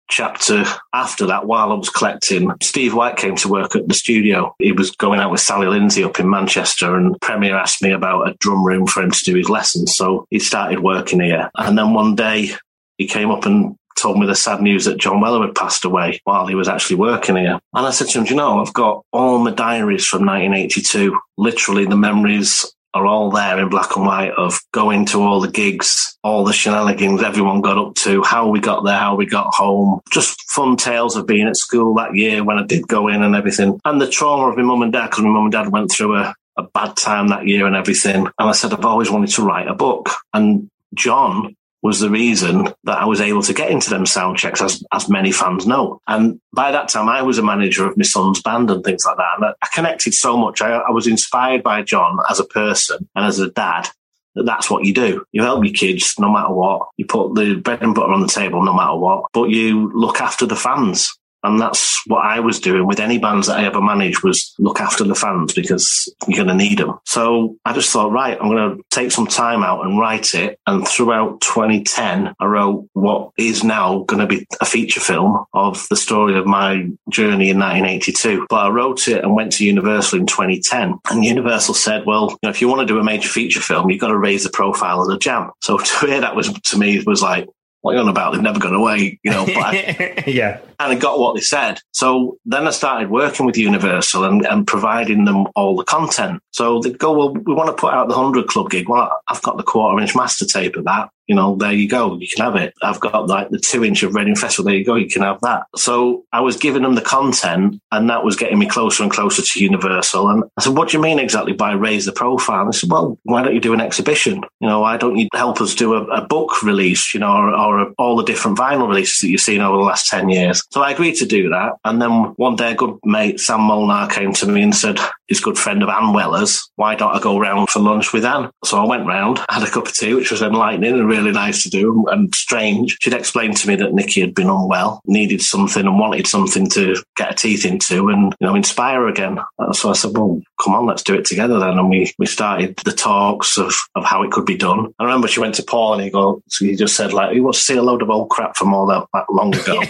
[0.09, 4.55] chapter after that, while I was collecting, Steve White came to work at the studio.
[4.59, 8.27] He was going out with Sally Lindsay up in Manchester, and Premier asked me about
[8.27, 9.95] a drum room for him to do his lessons.
[9.95, 11.49] So he started working here.
[11.55, 12.51] And then one day
[12.97, 16.21] he came up and told me the sad news that John Weller had passed away
[16.23, 17.59] while he was actually working here.
[17.73, 21.85] And I said to him, you know, I've got all my diaries from 1982, literally
[21.85, 26.17] the memories are all there in black and white of going to all the gigs,
[26.23, 30.01] all the shenanigans everyone got up to, how we got there, how we got home,
[30.11, 33.35] just fun tales of being at school that year when I did go in and
[33.35, 33.79] everything.
[33.85, 36.15] And the trauma of my mum and dad, because my mum and dad went through
[36.15, 38.25] a, a bad time that year and everything.
[38.25, 40.09] And I said, I've always wanted to write a book.
[40.33, 44.61] And John was the reason that I was able to get into them sound checks,
[44.61, 46.01] as, as many fans know.
[46.07, 49.17] And by that time, I was a manager of my son's band and things like
[49.17, 49.35] that.
[49.37, 50.61] And I connected so much.
[50.61, 53.89] I, I was inspired by John as a person and as a dad
[54.35, 55.23] that that's what you do.
[55.31, 56.87] You help your kids no matter what.
[56.97, 60.21] You put the bread and butter on the table no matter what, but you look
[60.21, 61.17] after the fans.
[61.43, 64.79] And that's what I was doing with any bands that I ever managed was look
[64.79, 66.99] after the fans because you're going to need them.
[67.05, 70.59] So I just thought, right, I'm going to take some time out and write it.
[70.67, 75.87] And throughout 2010, I wrote what is now going to be a feature film of
[75.89, 78.47] the story of my journey in 1982.
[78.49, 80.99] But I wrote it and went to Universal in 2010.
[81.09, 83.89] And Universal said, well, you know, if you want to do a major feature film,
[83.89, 85.51] you've got to raise the profile of the jam.
[85.61, 87.47] So to hear that was, to me, was like,
[87.81, 88.33] what are you on about?
[88.33, 89.45] They've never gone away, you know.
[89.45, 90.59] But I, yeah.
[90.79, 91.79] And I got what they said.
[91.91, 96.41] So then I started working with Universal and, and providing them all the content.
[96.51, 98.89] So they'd go, well, we want to put out the 100 Club gig.
[98.89, 102.17] Well, I've got the quarter inch master tape of that you know, there you go,
[102.17, 102.73] you can have it.
[102.81, 105.39] I've got like the two inch of Reading Festival, there you go, you can have
[105.41, 105.67] that.
[105.75, 109.43] So I was giving them the content and that was getting me closer and closer
[109.43, 110.27] to Universal.
[110.27, 112.61] And I said, what do you mean exactly by raise the profile?
[112.61, 114.43] And I said, well, why don't you do an exhibition?
[114.59, 117.55] You know, why don't you help us do a, a book release, you know, or,
[117.55, 120.63] or a, all the different vinyl releases that you've seen over the last 10 years?
[120.71, 121.73] So I agreed to do that.
[121.85, 125.39] And then one day a good mate, Sam Molnar, came to me and said, his
[125.39, 128.49] good friend of Ann Weller's, why don't I go round for lunch with Ann?
[128.65, 131.31] So I went round, had a cup of tea, which was enlightening and really really
[131.31, 132.97] nice to do and strange.
[133.01, 136.95] She'd explained to me that Nicky had been unwell, needed something and wanted something to
[137.15, 139.39] get her teeth into and, you know, inspire her again.
[139.73, 141.77] So I said, well, come on, let's do it together then.
[141.77, 144.93] And we, we started the talks of, of how it could be done.
[144.99, 147.39] I remember she went to Paul and he go, so he just said like, he
[147.39, 149.81] wants to see a load of old crap from all that, that long ago.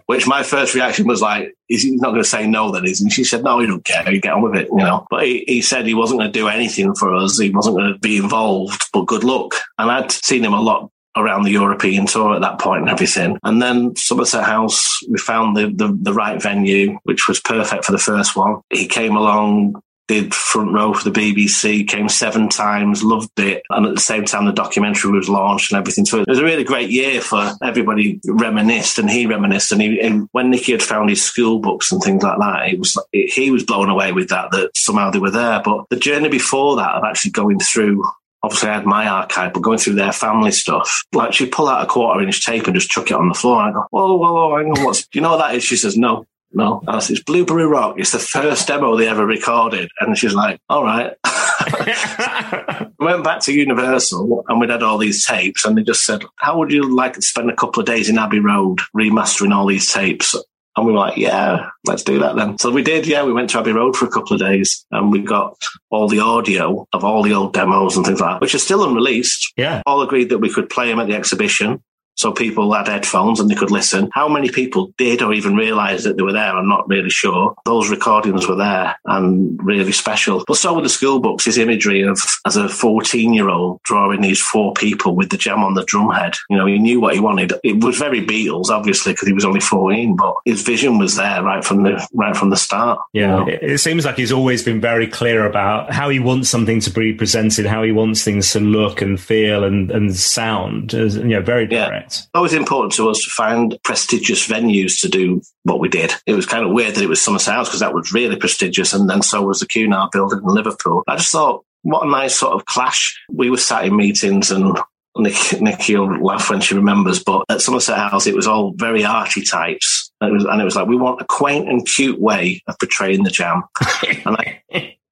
[0.06, 3.04] Which my first reaction was like, he's not going to say no then, is he?
[3.04, 4.10] And she said, no, he don't care.
[4.12, 5.06] You get on with it, you know.
[5.10, 7.38] But he, he said he wasn't going to do anything for us.
[7.38, 9.54] He wasn't going to be involved, but good luck.
[9.78, 13.38] And I'd seen him a lot around the European tour at that point and everything.
[13.42, 17.92] And then Somerset House, we found the, the, the right venue, which was perfect for
[17.92, 18.60] the first one.
[18.70, 23.62] He came along, did front row for the BBC, came seven times, loved it.
[23.70, 26.04] And at the same time, the documentary was launched and everything.
[26.04, 29.70] So it was a really great year for everybody reminisced and he reminisced.
[29.70, 32.78] And, he, and when Nicky had found his school books and things like that, it
[32.78, 35.62] was it, he was blown away with that, that somehow they were there.
[35.64, 38.04] But the journey before that of actually going through
[38.42, 41.82] obviously I had my archive, but going through their family stuff, like she'd pull out
[41.82, 43.60] a quarter inch tape and just chuck it on the floor.
[43.60, 45.64] And I go, whoa, whoa, whoa, hang on, what's, do you know what that is?
[45.64, 46.26] She says, no.
[46.52, 47.94] No, I said, it's Blueberry Rock.
[47.98, 49.88] It's the first demo they ever recorded.
[50.00, 51.12] And she's like, all right.
[52.98, 56.24] we went back to Universal and we'd had all these tapes and they just said,
[56.36, 59.66] how would you like to spend a couple of days in Abbey Road remastering all
[59.66, 60.34] these tapes?
[60.76, 62.58] And we were like, yeah, let's do that then.
[62.58, 65.10] So we did, yeah, we went to Abbey Road for a couple of days and
[65.10, 65.56] we got
[65.90, 68.84] all the audio of all the old demos and things like that, which are still
[68.84, 69.52] unreleased.
[69.56, 69.82] Yeah.
[69.84, 71.82] All agreed that we could play them at the exhibition.
[72.20, 74.10] So people had headphones and they could listen.
[74.12, 76.54] How many people did or even realised that they were there?
[76.54, 77.54] I'm not really sure.
[77.64, 80.44] Those recordings were there and really special.
[80.46, 84.20] But so were the school books, his imagery of as a 14 year old drawing
[84.20, 86.34] these four people with the jam on the drum head.
[86.50, 87.54] You know, he knew what he wanted.
[87.64, 91.42] It was very Beatles, obviously, because he was only 14, but his vision was there
[91.42, 93.00] right from the right from the start.
[93.14, 93.46] Yeah.
[93.46, 96.90] It, it seems like he's always been very clear about how he wants something to
[96.90, 100.92] be presented, how he wants things to look and feel and, and sound.
[100.92, 102.08] As, you know, very direct.
[102.08, 102.09] Yeah.
[102.34, 106.12] Always important to us to find prestigious venues to do what we did.
[106.26, 108.92] It was kind of weird that it was Somerset House because that was really prestigious,
[108.92, 111.02] and then so was the Cunard building in Liverpool.
[111.06, 113.18] I just thought, what a nice sort of clash.
[113.30, 114.78] We were sat in meetings and
[115.16, 119.04] Nick, Nicky will laugh when she remembers, but at Somerset House, it was all very
[119.04, 120.10] arty types.
[120.20, 122.78] And it was, and it was like, we want a quaint and cute way of
[122.78, 123.62] portraying the jam.
[124.24, 124.62] and I,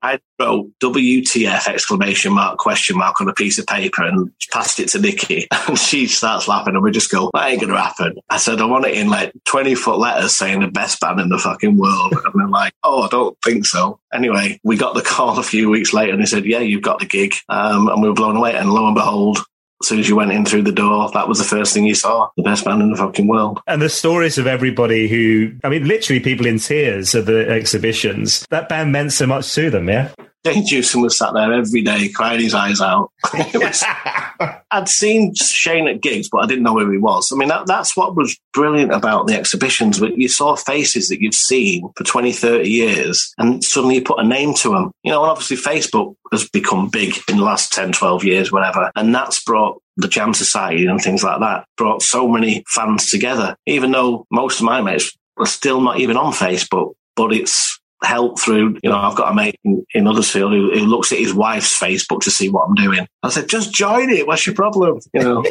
[0.03, 4.89] I wrote WTF exclamation mark question mark on a piece of paper and passed it
[4.91, 8.17] to Nicky and she starts laughing and we just go, that ain't gonna happen.
[8.31, 11.29] I said, I want it in like 20 foot letters saying the best band in
[11.29, 12.13] the fucking world.
[12.13, 14.01] And they're like, oh, I don't think so.
[14.13, 17.01] Anyway, we got the call a few weeks later and they said, yeah, you've got
[17.01, 17.35] the gig.
[17.49, 18.55] Um, and we were blown away.
[18.55, 19.39] And lo and behold,
[19.81, 21.95] as soon as you went in through the door, that was the first thing you
[21.95, 22.31] saw.
[22.37, 23.61] The best band in the fucking world.
[23.67, 28.47] And the stories of everybody who, I mean, literally people in tears at the exhibitions.
[28.51, 30.11] That band meant so much to them, yeah?
[30.49, 33.11] Shane Jewson was sat there every day crying his eyes out.
[33.55, 33.85] was,
[34.71, 37.31] I'd seen Shane at gigs, but I didn't know who he was.
[37.33, 40.01] I mean, that, that's what was brilliant about the exhibitions.
[40.01, 44.27] You saw faces that you've seen for 20, 30 years, and suddenly you put a
[44.27, 44.93] name to them.
[45.03, 48.91] You know, and obviously Facebook has become big in the last 10, 12 years, whatever.
[48.97, 53.57] And that's brought the Jam Society and things like that, brought so many fans together,
[53.67, 58.39] even though most of my mates are still not even on Facebook, but it's help
[58.39, 61.35] through, you know, I've got a mate in, in Huddersfield who, who, looks at his
[61.35, 63.07] wife's Facebook to see what I'm doing.
[63.23, 64.27] I said, just join it.
[64.27, 65.01] What's your problem?
[65.13, 65.45] You know.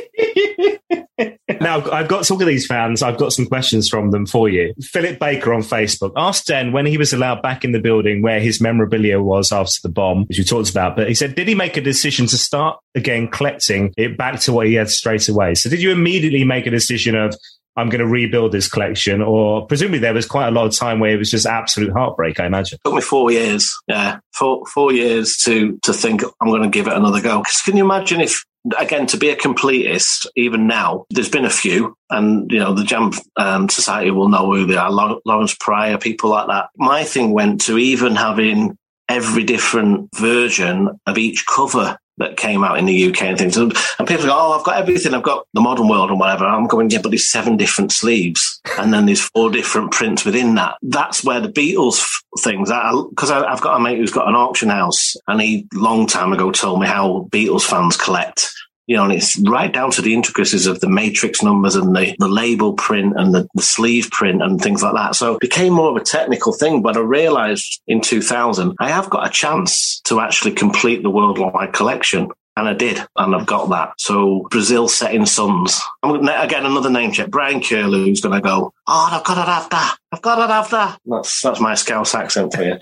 [1.62, 3.02] now, I've got some of these fans.
[3.02, 4.74] I've got some questions from them for you.
[4.82, 8.40] Philip Baker on Facebook asked Den when he was allowed back in the building where
[8.40, 10.96] his memorabilia was after the bomb, which we talked about.
[10.96, 14.54] But he said, did he make a decision to start again collecting it back to
[14.54, 15.56] what he had straight away?
[15.56, 17.36] So did you immediately make a decision of,
[17.78, 19.22] I'm going to rebuild this collection?
[19.22, 22.40] Or presumably there was quite a lot of time where it was just absolute heartbreak,
[22.40, 22.80] I imagine.
[22.84, 23.74] It took me four years.
[23.88, 24.20] Yeah.
[24.34, 27.40] Four, four years to, to think I'm going to give it another go.
[27.40, 28.44] Because can you imagine if,
[28.78, 32.84] again, to be a completist, even now, there's been a few, and you know the
[32.84, 34.92] Jam um, Society will know who they are.
[34.92, 36.70] Lawrence Pryor, people like that.
[36.76, 42.78] My thing went to even having every different version of each cover that came out
[42.78, 43.58] in the UK and things.
[43.58, 43.74] And,
[44.08, 45.14] people go, oh, I've got everything.
[45.14, 46.46] I've got the modern world and whatever.
[46.46, 48.62] I'm going, yeah, but there's seven different sleeves.
[48.78, 50.76] And then there's four different prints within that.
[50.82, 54.70] That's where the Beatles f- things, because I've got a mate who's got an auction
[54.70, 58.54] house and he long time ago told me how Beatles fans collect
[58.88, 62.16] you know, and it's right down to the intricacies of the matrix numbers and the,
[62.20, 65.16] the label print and the, the sleeve print and things like that.
[65.16, 66.82] So it became more of a technical thing.
[66.82, 71.74] But I realized in 2000, I have got a chance to actually complete the worldwide
[71.74, 72.30] collection.
[72.58, 73.94] And I did, and I've got that.
[74.00, 75.80] So Brazil setting sons.
[76.04, 77.30] Again another name check.
[77.30, 78.74] Brian Curlew, who's going to go.
[78.88, 79.98] Oh, I've got to have that.
[80.12, 81.00] I've got to have that.
[81.06, 82.80] That's that's my Scouse accent for you.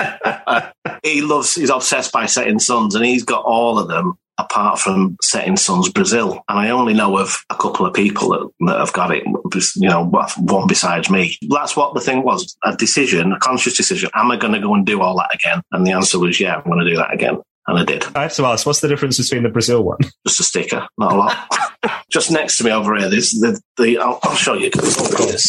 [1.04, 5.18] he loves, he's obsessed by Setting Sons, and he's got all of them apart from
[5.22, 6.42] Setting Sons Brazil.
[6.48, 9.90] And I only know of a couple of people that, that have got it, you
[9.90, 10.06] know,
[10.38, 11.38] one besides me.
[11.50, 14.10] That's what the thing was a decision, a conscious decision.
[14.14, 15.62] Am I going to go and do all that again?
[15.72, 17.42] And the answer was, yeah, I'm going to do that again.
[17.68, 18.06] And I did.
[18.16, 19.98] I have to ask, what's the difference between the Brazil one?
[20.28, 22.04] Just a sticker, not a lot.
[22.12, 24.70] Just next to me over here, there's the, the I'll, I'll show you.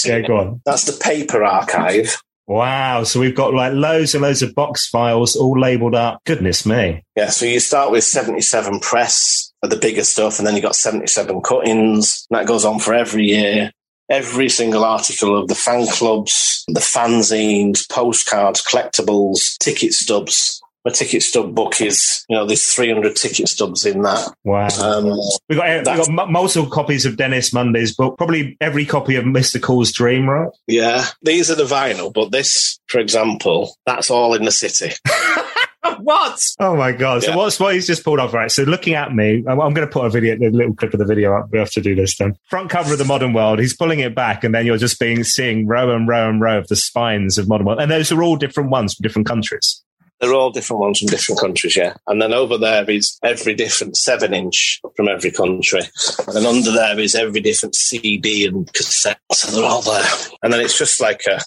[0.04, 0.62] Yeah, go on.
[0.64, 2.16] That's the paper archive.
[2.46, 3.02] Wow.
[3.04, 6.22] So we've got like loads and loads of box files all labeled up.
[6.24, 7.02] Goodness me.
[7.16, 7.28] Yeah.
[7.28, 11.42] So you start with 77 press for the bigger stuff, and then you got 77
[11.42, 12.26] cuttings.
[12.30, 13.72] That goes on for every year.
[14.08, 21.20] Every single article of the fan clubs, the fanzines, postcards, collectibles, ticket stubs, my ticket
[21.20, 24.32] stub book is, you know, there's 300 ticket stubs in that.
[24.44, 24.68] Wow.
[24.80, 25.18] Um,
[25.48, 29.60] we've got, we got multiple copies of Dennis Munday's book, probably every copy of Mr.
[29.60, 30.48] Cool's Dream, right?
[30.68, 31.04] Yeah.
[31.22, 34.92] These are the vinyl, but this, for example, that's all in the city.
[35.98, 36.40] what?
[36.60, 37.24] Oh my god!
[37.24, 37.36] So yeah.
[37.36, 38.32] what's what he's just pulled off?
[38.32, 38.50] Right.
[38.50, 40.98] So looking at me, I'm, I'm going to put a video, a little clip of
[40.98, 41.50] the video up.
[41.50, 42.36] We have to do this then.
[42.48, 43.58] Front cover of the Modern World.
[43.58, 46.58] He's pulling it back, and then you're just being seeing row and row and row
[46.58, 49.82] of the spines of Modern World, and those are all different ones from different countries.
[50.20, 51.94] They're all different ones from different countries, yeah.
[52.06, 55.82] And then over there is every different seven inch from every country.
[56.28, 59.20] And under there is every different CD and cassette.
[59.32, 60.02] So they're all there.
[60.46, 61.40] And then it's just like a,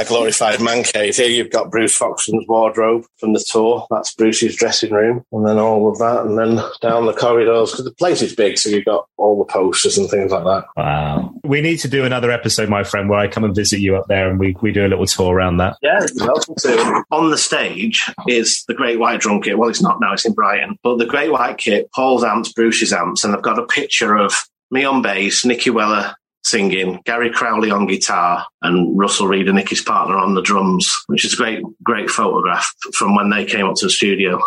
[0.00, 1.16] a glorified man cave.
[1.16, 3.84] Here you've got Bruce Foxton's wardrobe from the tour.
[3.90, 5.24] That's Bruce's dressing room.
[5.32, 6.24] And then all of that.
[6.24, 8.56] And then down the corridors, because the place is big.
[8.56, 10.66] So you've got all the posters and things like that.
[10.76, 11.34] Wow.
[11.42, 14.06] We need to do another episode, my friend, where I come and visit you up
[14.06, 15.76] there and we, we do a little tour around that.
[15.82, 17.02] Yeah, welcome to.
[17.10, 19.58] On the stage is the Great White Drum Kit.
[19.58, 20.78] Well, it's not now, it's in Brighton.
[20.84, 24.32] But the Great White Kit, Paul's amps, Bruce's amps, and I've got a picture of
[24.70, 26.14] me on bass, Nicky Weller
[26.48, 31.24] singing, Gary Crowley on guitar, and Russell Reed and Nicky's partner on the drums, which
[31.24, 34.40] is a great, great photograph from when they came up to the studio.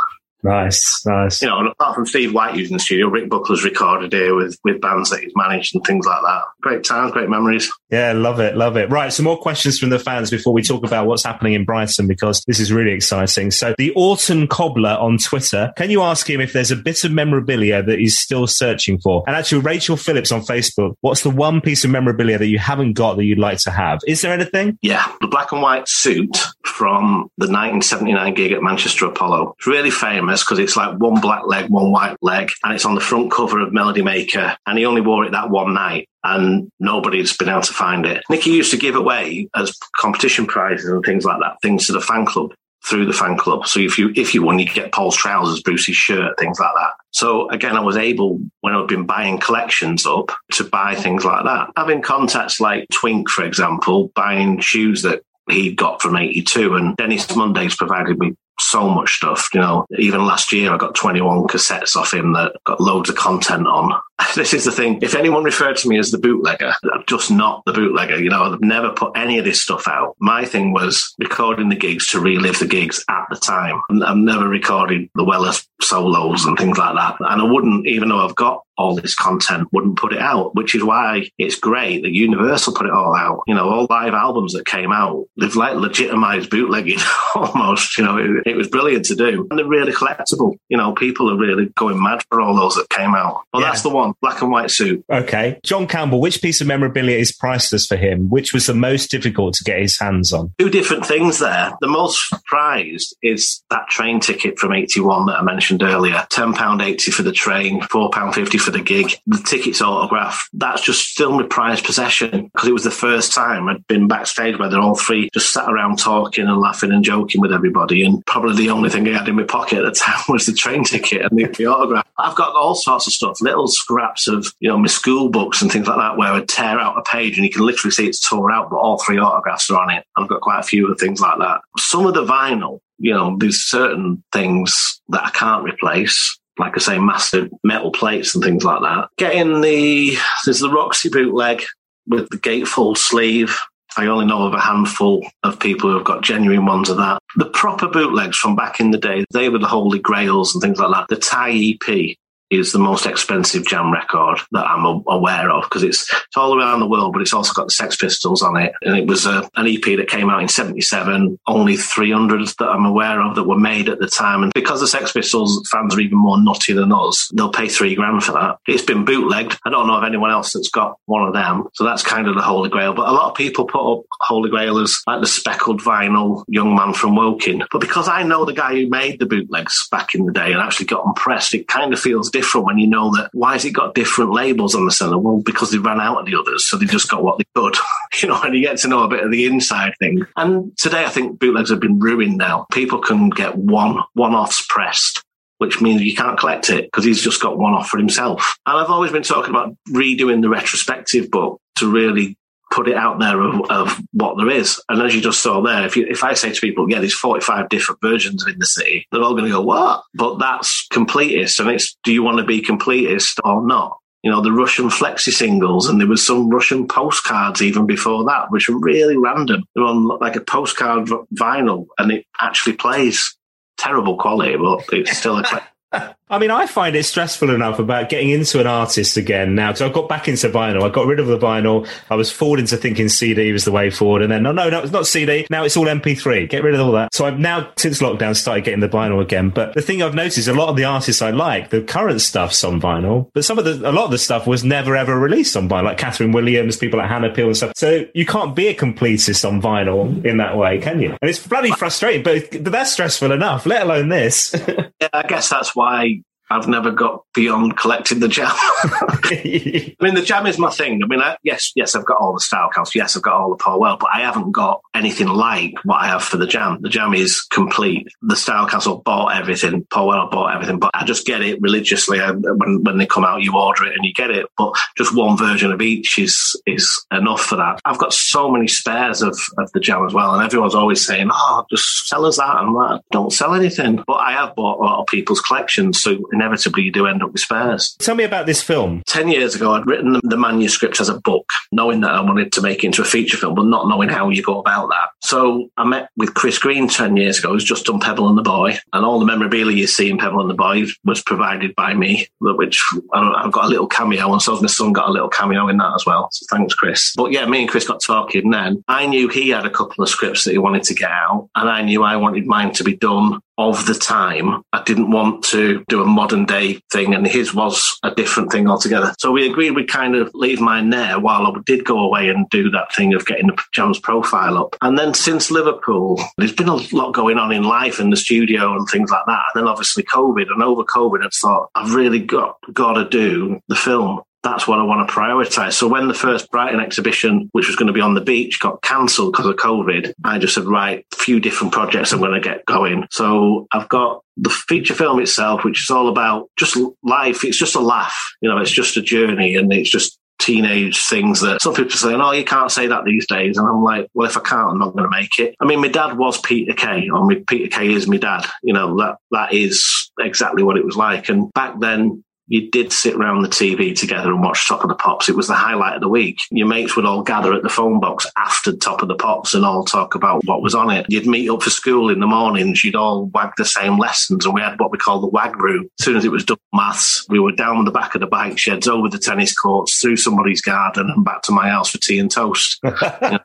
[0.43, 1.41] Nice, nice.
[1.41, 4.57] You know, and apart from Steve White using the studio, Rick Buckler's recorded here with,
[4.63, 6.43] with bands that he's managed and things like that.
[6.61, 7.71] Great times, great memories.
[7.89, 8.89] Yeah, love it, love it.
[8.89, 12.07] Right, some more questions from the fans before we talk about what's happening in Brighton
[12.07, 13.51] because this is really exciting.
[13.51, 17.11] So, the Orton Cobbler on Twitter, can you ask him if there's a bit of
[17.11, 19.23] memorabilia that he's still searching for?
[19.27, 22.93] And actually, Rachel Phillips on Facebook, what's the one piece of memorabilia that you haven't
[22.93, 23.99] got that you'd like to have?
[24.07, 24.79] Is there anything?
[24.81, 29.55] Yeah, the black and white suit from the 1979 gig at Manchester Apollo.
[29.57, 32.95] It's really famous because it's like one black leg, one white leg, and it's on
[32.95, 34.55] the front cover of Melody Maker.
[34.65, 38.23] And he only wore it that one night and nobody's been able to find it.
[38.29, 42.01] Nicky used to give away as competition prizes and things like that, things to the
[42.01, 42.53] fan club
[42.87, 43.67] through the fan club.
[43.67, 46.91] So if you if you won, you'd get Paul's trousers, Bruce's shirt, things like that.
[47.11, 51.43] So again, I was able when I've been buying collections up to buy things like
[51.43, 51.69] that.
[51.77, 57.27] Having contacts like Twink, for example, buying shoes that he got from 82 and Dennis
[57.35, 59.49] Munday's provided me so much stuff.
[59.53, 63.15] You know, even last year I got 21 cassettes off him that got loads of
[63.15, 63.99] content on.
[64.35, 64.99] This is the thing.
[65.01, 68.21] If anyone referred to me as the bootlegger, I'm just not the bootlegger.
[68.21, 70.15] You know, I've never put any of this stuff out.
[70.19, 73.81] My thing was recording the gigs to relive the gigs at the time.
[74.05, 77.17] I've never recorded the Weller solos and things like that.
[77.19, 80.75] And I wouldn't, even though I've got all this content, wouldn't put it out, which
[80.75, 83.41] is why it's great that Universal put it all out.
[83.47, 86.99] You know, all live albums that came out, they've like legitimized bootlegging
[87.35, 87.97] almost.
[87.97, 89.47] You know, it, it was brilliant to do.
[89.49, 90.55] And they're really collectible.
[90.69, 93.43] You know, people are really going mad for all those that came out.
[93.53, 93.69] Well, yeah.
[93.69, 95.03] that's the one, black and white suit.
[95.11, 95.59] Okay.
[95.63, 98.29] John Campbell, which piece of memorabilia is priceless for him?
[98.29, 100.53] Which was the most difficult to get his hands on?
[100.57, 101.73] Two different things there.
[101.81, 106.25] The most prized is that train ticket from 81 that I mentioned earlier.
[106.31, 109.13] £10.80 for the train, £4.50 for the gig.
[109.27, 110.49] The ticket's autographed.
[110.53, 114.57] That's just still my prized possession because it was the first time I'd been backstage
[114.57, 118.03] where they're all three just sat around talking and laughing and joking with everybody.
[118.03, 120.53] And probably the only thing I had in my pocket at the time was the
[120.53, 122.07] train ticket and the, the autograph.
[122.17, 125.71] I've got all sorts of stuff, little scraps of, you know, my school books and
[125.71, 128.27] things like that where I'd tear out a page and you can literally see it's
[128.27, 130.05] tore out, but all three autographs are on it.
[130.15, 131.61] I've got quite a few of things like that.
[131.77, 136.79] Some of the vinyl, you know, there's certain things that I can't replace like I
[136.79, 139.09] say, massive metal plates and things like that.
[139.17, 141.63] Getting the there's the Roxy bootleg
[142.07, 143.57] with the gatefold sleeve.
[143.97, 147.19] I only know of a handful of people who have got genuine ones of that.
[147.35, 150.79] The proper bootlegs from back in the day, they were the holy grails and things
[150.79, 151.07] like that.
[151.09, 152.15] The Thai EP
[152.51, 156.81] is the most expensive jam record that I'm aware of because it's, it's all around
[156.81, 158.73] the world, but it's also got the Sex Pistols on it.
[158.81, 162.85] And it was a, an EP that came out in 77, only 300 that I'm
[162.85, 164.43] aware of that were made at the time.
[164.43, 167.95] And because the Sex Pistols fans are even more nutty than us, they'll pay three
[167.95, 168.57] grand for that.
[168.67, 169.57] It's been bootlegged.
[169.65, 171.69] I don't know of anyone else that's got one of them.
[171.73, 172.93] So that's kind of the Holy Grail.
[172.93, 176.75] But a lot of people put up Holy Grail as like the speckled vinyl young
[176.75, 177.63] man from Woking.
[177.71, 180.59] But because I know the guy who made the bootlegs back in the day and
[180.59, 183.65] actually got them pressed, it kind of feels different when you know that why has
[183.65, 185.17] it got different labels on the cellar?
[185.17, 187.75] Well, because they ran out of the others, so they just got what they could.
[188.21, 190.25] you know, and you get to know a bit of the inside thing.
[190.35, 192.65] And today I think bootlegs have been ruined now.
[192.71, 195.23] People can get one one offs pressed
[195.61, 198.57] which means you can't collect it because he's just got one off for himself.
[198.65, 202.35] And I've always been talking about redoing the retrospective book to really
[202.71, 204.81] put it out there of, of what there is.
[204.89, 207.13] And as you just saw there, if you, if I say to people, yeah, there's
[207.13, 210.03] 45 different versions In the City, they're all going to go, what?
[210.13, 211.59] But that's completist.
[211.59, 213.97] And it's, do you want to be completist or not?
[214.23, 218.51] You know, the Russian flexi singles, and there was some Russian postcards even before that,
[218.51, 219.63] which are really random.
[219.73, 223.35] They're on like a postcard vinyl, and it actually plays
[223.79, 226.15] terrible quality, but it's still a.
[226.31, 229.81] I mean, I find it stressful enough about getting into an artist again now because
[229.81, 230.81] I got back into vinyl.
[230.81, 231.85] I got rid of the vinyl.
[232.09, 234.79] I was forward into thinking CD was the way forward, and then no, no, no,
[234.79, 235.45] it's not CD.
[235.49, 236.47] Now it's all MP3.
[236.47, 237.13] Get rid of all that.
[237.13, 239.49] So I've now since lockdown started getting the vinyl again.
[239.49, 242.63] But the thing I've noticed, a lot of the artists I like, the current stuff's
[242.63, 245.57] on vinyl, but some of the a lot of the stuff was never ever released
[245.57, 247.73] on vinyl, like Catherine Williams, people like Hannah Peel and stuff.
[247.75, 251.09] So you can't be a completist on vinyl in that way, can you?
[251.21, 253.65] And it's bloody frustrating, but, but that's stressful enough.
[253.65, 254.55] Let alone this.
[255.01, 256.20] yeah, I guess that's why
[256.51, 258.51] I've never got beyond collecting the jam.
[258.53, 261.01] I mean, the jam is my thing.
[261.03, 262.93] I mean, I, yes, yes, I've got all the style counts.
[262.93, 266.07] Yes, I've got all the Paul Well, but I haven't got anything like what I
[266.07, 266.79] have for the jam.
[266.81, 268.07] The jam is complete.
[268.21, 269.85] The style council bought everything.
[269.89, 272.19] Paul Well bought everything, but I just get it religiously.
[272.19, 274.45] I, when, when they come out, you order it and you get it.
[274.57, 277.79] But just one version of each is, is enough for that.
[277.85, 280.33] I've got so many spares of, of the jam as well.
[280.33, 282.43] And everyone's always saying, oh, just sell us that.
[282.43, 284.03] I'm like, don't sell anything.
[284.05, 286.01] But I have bought a lot of people's collections.
[286.01, 287.95] So inevitably you do end up with spares.
[287.99, 289.03] Tell me about this film.
[289.07, 292.61] 10 years ago, I'd written the manuscript as a book, knowing that I wanted to
[292.61, 295.09] make it into a feature film, but not knowing how you go about that.
[295.21, 298.41] So I met with Chris Green 10 years ago, who's just done Pebble and the
[298.41, 298.77] Boy.
[298.93, 302.27] And all the memorabilia you see in Pebble and the Boy was provided by me,
[302.39, 302.83] which
[303.13, 304.31] I've got a little cameo.
[304.31, 306.29] And so my son got a little cameo in that as well.
[306.31, 307.13] So thanks, Chris.
[307.15, 308.83] But yeah, me and Chris got talking then.
[308.87, 311.49] I knew he had a couple of scripts that he wanted to get out.
[311.55, 313.39] And I knew I wanted mine to be done
[313.69, 314.63] of the time.
[314.73, 318.67] I didn't want to do a modern day thing, and his was a different thing
[318.67, 319.13] altogether.
[319.19, 322.49] So we agreed we'd kind of leave mine there while I did go away and
[322.49, 324.75] do that thing of getting the Jam's profile up.
[324.81, 328.75] And then since Liverpool, there's been a lot going on in life in the studio
[328.75, 329.43] and things like that.
[329.53, 333.59] And then obviously COVID, and over COVID, I thought I've really got got to do
[333.67, 335.73] the film that's what I want to prioritize.
[335.73, 338.81] So when the first Brighton exhibition, which was going to be on the beach, got
[338.81, 342.39] cancelled because of COVID, I just said, right, a few different projects I'm going to
[342.39, 343.07] get going.
[343.11, 347.43] So I've got the feature film itself, which is all about just life.
[347.43, 348.33] It's just a laugh.
[348.41, 352.15] You know, it's just a journey and it's just teenage things that some people say,
[352.15, 353.57] oh, you can't say that these days.
[353.57, 355.55] And I'm like, well, if I can't, I'm not going to make it.
[355.59, 358.45] I mean, my dad was Peter Kay, or my, Peter Kay is my dad.
[358.63, 361.29] You know, that, that is exactly what it was like.
[361.29, 364.95] And back then, you did sit around the TV together and watch Top of the
[364.95, 365.29] Pops.
[365.29, 366.37] It was the highlight of the week.
[366.51, 369.63] Your mates would all gather at the phone box after Top of the Pops and
[369.63, 371.05] all talk about what was on it.
[371.07, 372.83] You'd meet up for school in the mornings.
[372.83, 374.45] You'd all wag the same lessons.
[374.45, 375.87] And we had what we call the wag room.
[375.97, 378.57] As soon as it was done maths, we were down the back of the bike
[378.57, 382.19] sheds, over the tennis courts, through somebody's garden and back to my house for tea
[382.19, 382.81] and toast.
[382.83, 383.39] you know?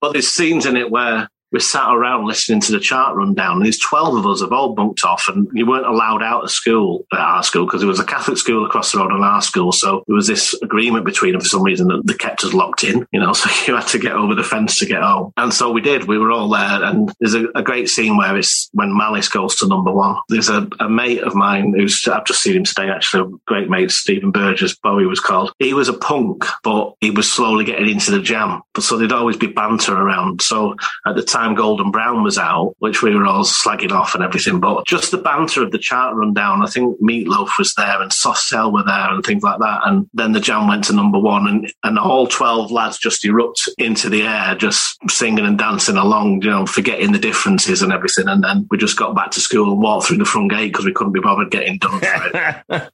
[0.00, 3.56] But there's scenes in it where we sat around listening to the chart rundown.
[3.56, 6.50] And there's 12 of us have all bunked off and you weren't allowed out of
[6.50, 9.42] school at our school because it was a Catholic school across the road on our
[9.42, 9.72] school.
[9.72, 12.84] So there was this agreement between them for some reason that they kept us locked
[12.84, 15.32] in, you know, so you had to get over the fence to get home.
[15.36, 16.04] And so we did.
[16.04, 16.84] We were all there.
[16.84, 20.16] And there's a, a great scene where it's when Malice goes to number one.
[20.28, 23.68] There's a, a mate of mine who's, I've just seen him today, actually, a great
[23.68, 25.52] mate, Stephen Burgess, Bowie was called.
[25.58, 28.62] He was a punk, but he was slowly getting into the jam.
[28.74, 30.42] But so there'd always be banter around.
[30.42, 30.76] So
[31.06, 34.60] at the time, Golden Brown was out, which we were all slagging off and everything.
[34.60, 38.40] But just the banter of the chart rundown, I think Meatloaf was there and Soft
[38.40, 39.80] Cell were there and things like that.
[39.84, 43.68] And then the jam went to number one and, and all 12 lads just erupt
[43.78, 48.28] into the air, just singing and dancing along, you know, forgetting the differences and everything.
[48.28, 50.84] And then we just got back to school and walked through the front gate because
[50.84, 52.00] we couldn't be bothered getting done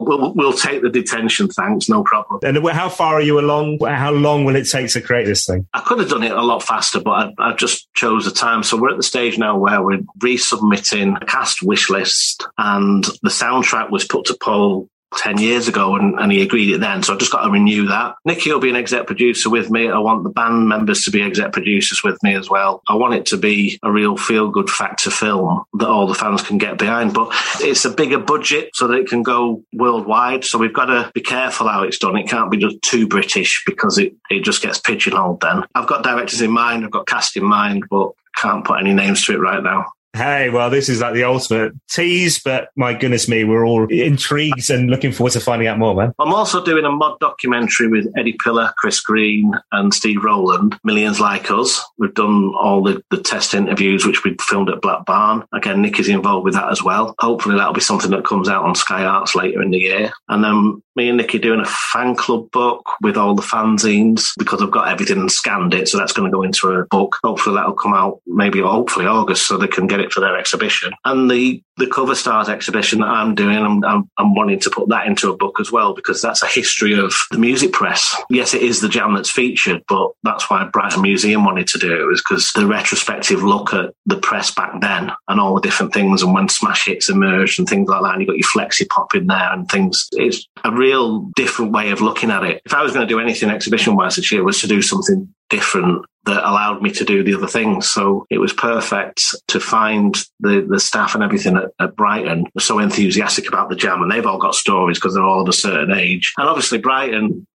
[0.00, 2.40] we'll, we'll take the detention, thanks, no problem.
[2.42, 3.78] And how far are you along?
[3.84, 5.66] How long will it take to create this thing?
[5.74, 8.62] I could have done it a lot faster, but I, I just chose the time.
[8.62, 13.30] So we're at the stage now where we're resubmitting a cast wish list, and the
[13.30, 17.02] soundtrack was put to Paul 10 years ago and, and, he agreed it then.
[17.02, 18.16] So I've just got to renew that.
[18.24, 19.88] Nicky will be an exec producer with me.
[19.88, 22.82] I want the band members to be exec producers with me as well.
[22.88, 26.42] I want it to be a real feel good factor film that all the fans
[26.42, 30.44] can get behind, but it's a bigger budget so that it can go worldwide.
[30.44, 32.16] So we've got to be careful how it's done.
[32.16, 35.64] It can't be just too British because it, it just gets pigeonholed then.
[35.74, 36.84] I've got directors in mind.
[36.84, 39.92] I've got cast in mind, but can't put any names to it right now.
[40.14, 44.70] Hey, well, this is like the ultimate tease, but my goodness me, we're all intrigued
[44.70, 46.12] and looking forward to finding out more, man.
[46.18, 51.20] I'm also doing a mod documentary with Eddie Piller, Chris Green, and Steve Rowland, Millions
[51.20, 51.84] Like Us.
[51.98, 55.44] We've done all the, the test interviews, which we filmed at Black Barn.
[55.52, 57.14] Again, Nick is involved with that as well.
[57.18, 60.12] Hopefully, that'll be something that comes out on Sky Arts later in the year.
[60.28, 64.60] And then me and Nicky doing a fan club book with all the fanzines because
[64.60, 65.86] I've got everything scanned it.
[65.86, 67.16] So that's going to go into a book.
[67.22, 70.92] Hopefully that'll come out maybe hopefully August so they can get it for their exhibition.
[71.04, 74.88] And the, the cover stars exhibition that I'm doing, I'm, I'm, I'm wanting to put
[74.88, 78.16] that into a book as well because that's a history of the music press.
[78.30, 82.00] Yes, it is the jam that's featured, but that's why Brighton Museum wanted to do
[82.00, 85.94] it was because the retrospective look at the press back then and all the different
[85.94, 88.12] things and when smash hits emerged and things like that.
[88.12, 90.08] And you got your Flexipop in there and things.
[90.12, 92.62] It's a real real different way of looking at it.
[92.64, 95.32] If I was going to do anything exhibition wise this year, was to do something
[95.48, 97.88] different that allowed me to do the other things.
[97.90, 102.78] So it was perfect to find the, the staff and everything at, at Brighton so
[102.78, 105.96] enthusiastic about the jam and they've all got stories because they're all of a certain
[105.96, 106.34] age.
[106.36, 107.46] And obviously Brighton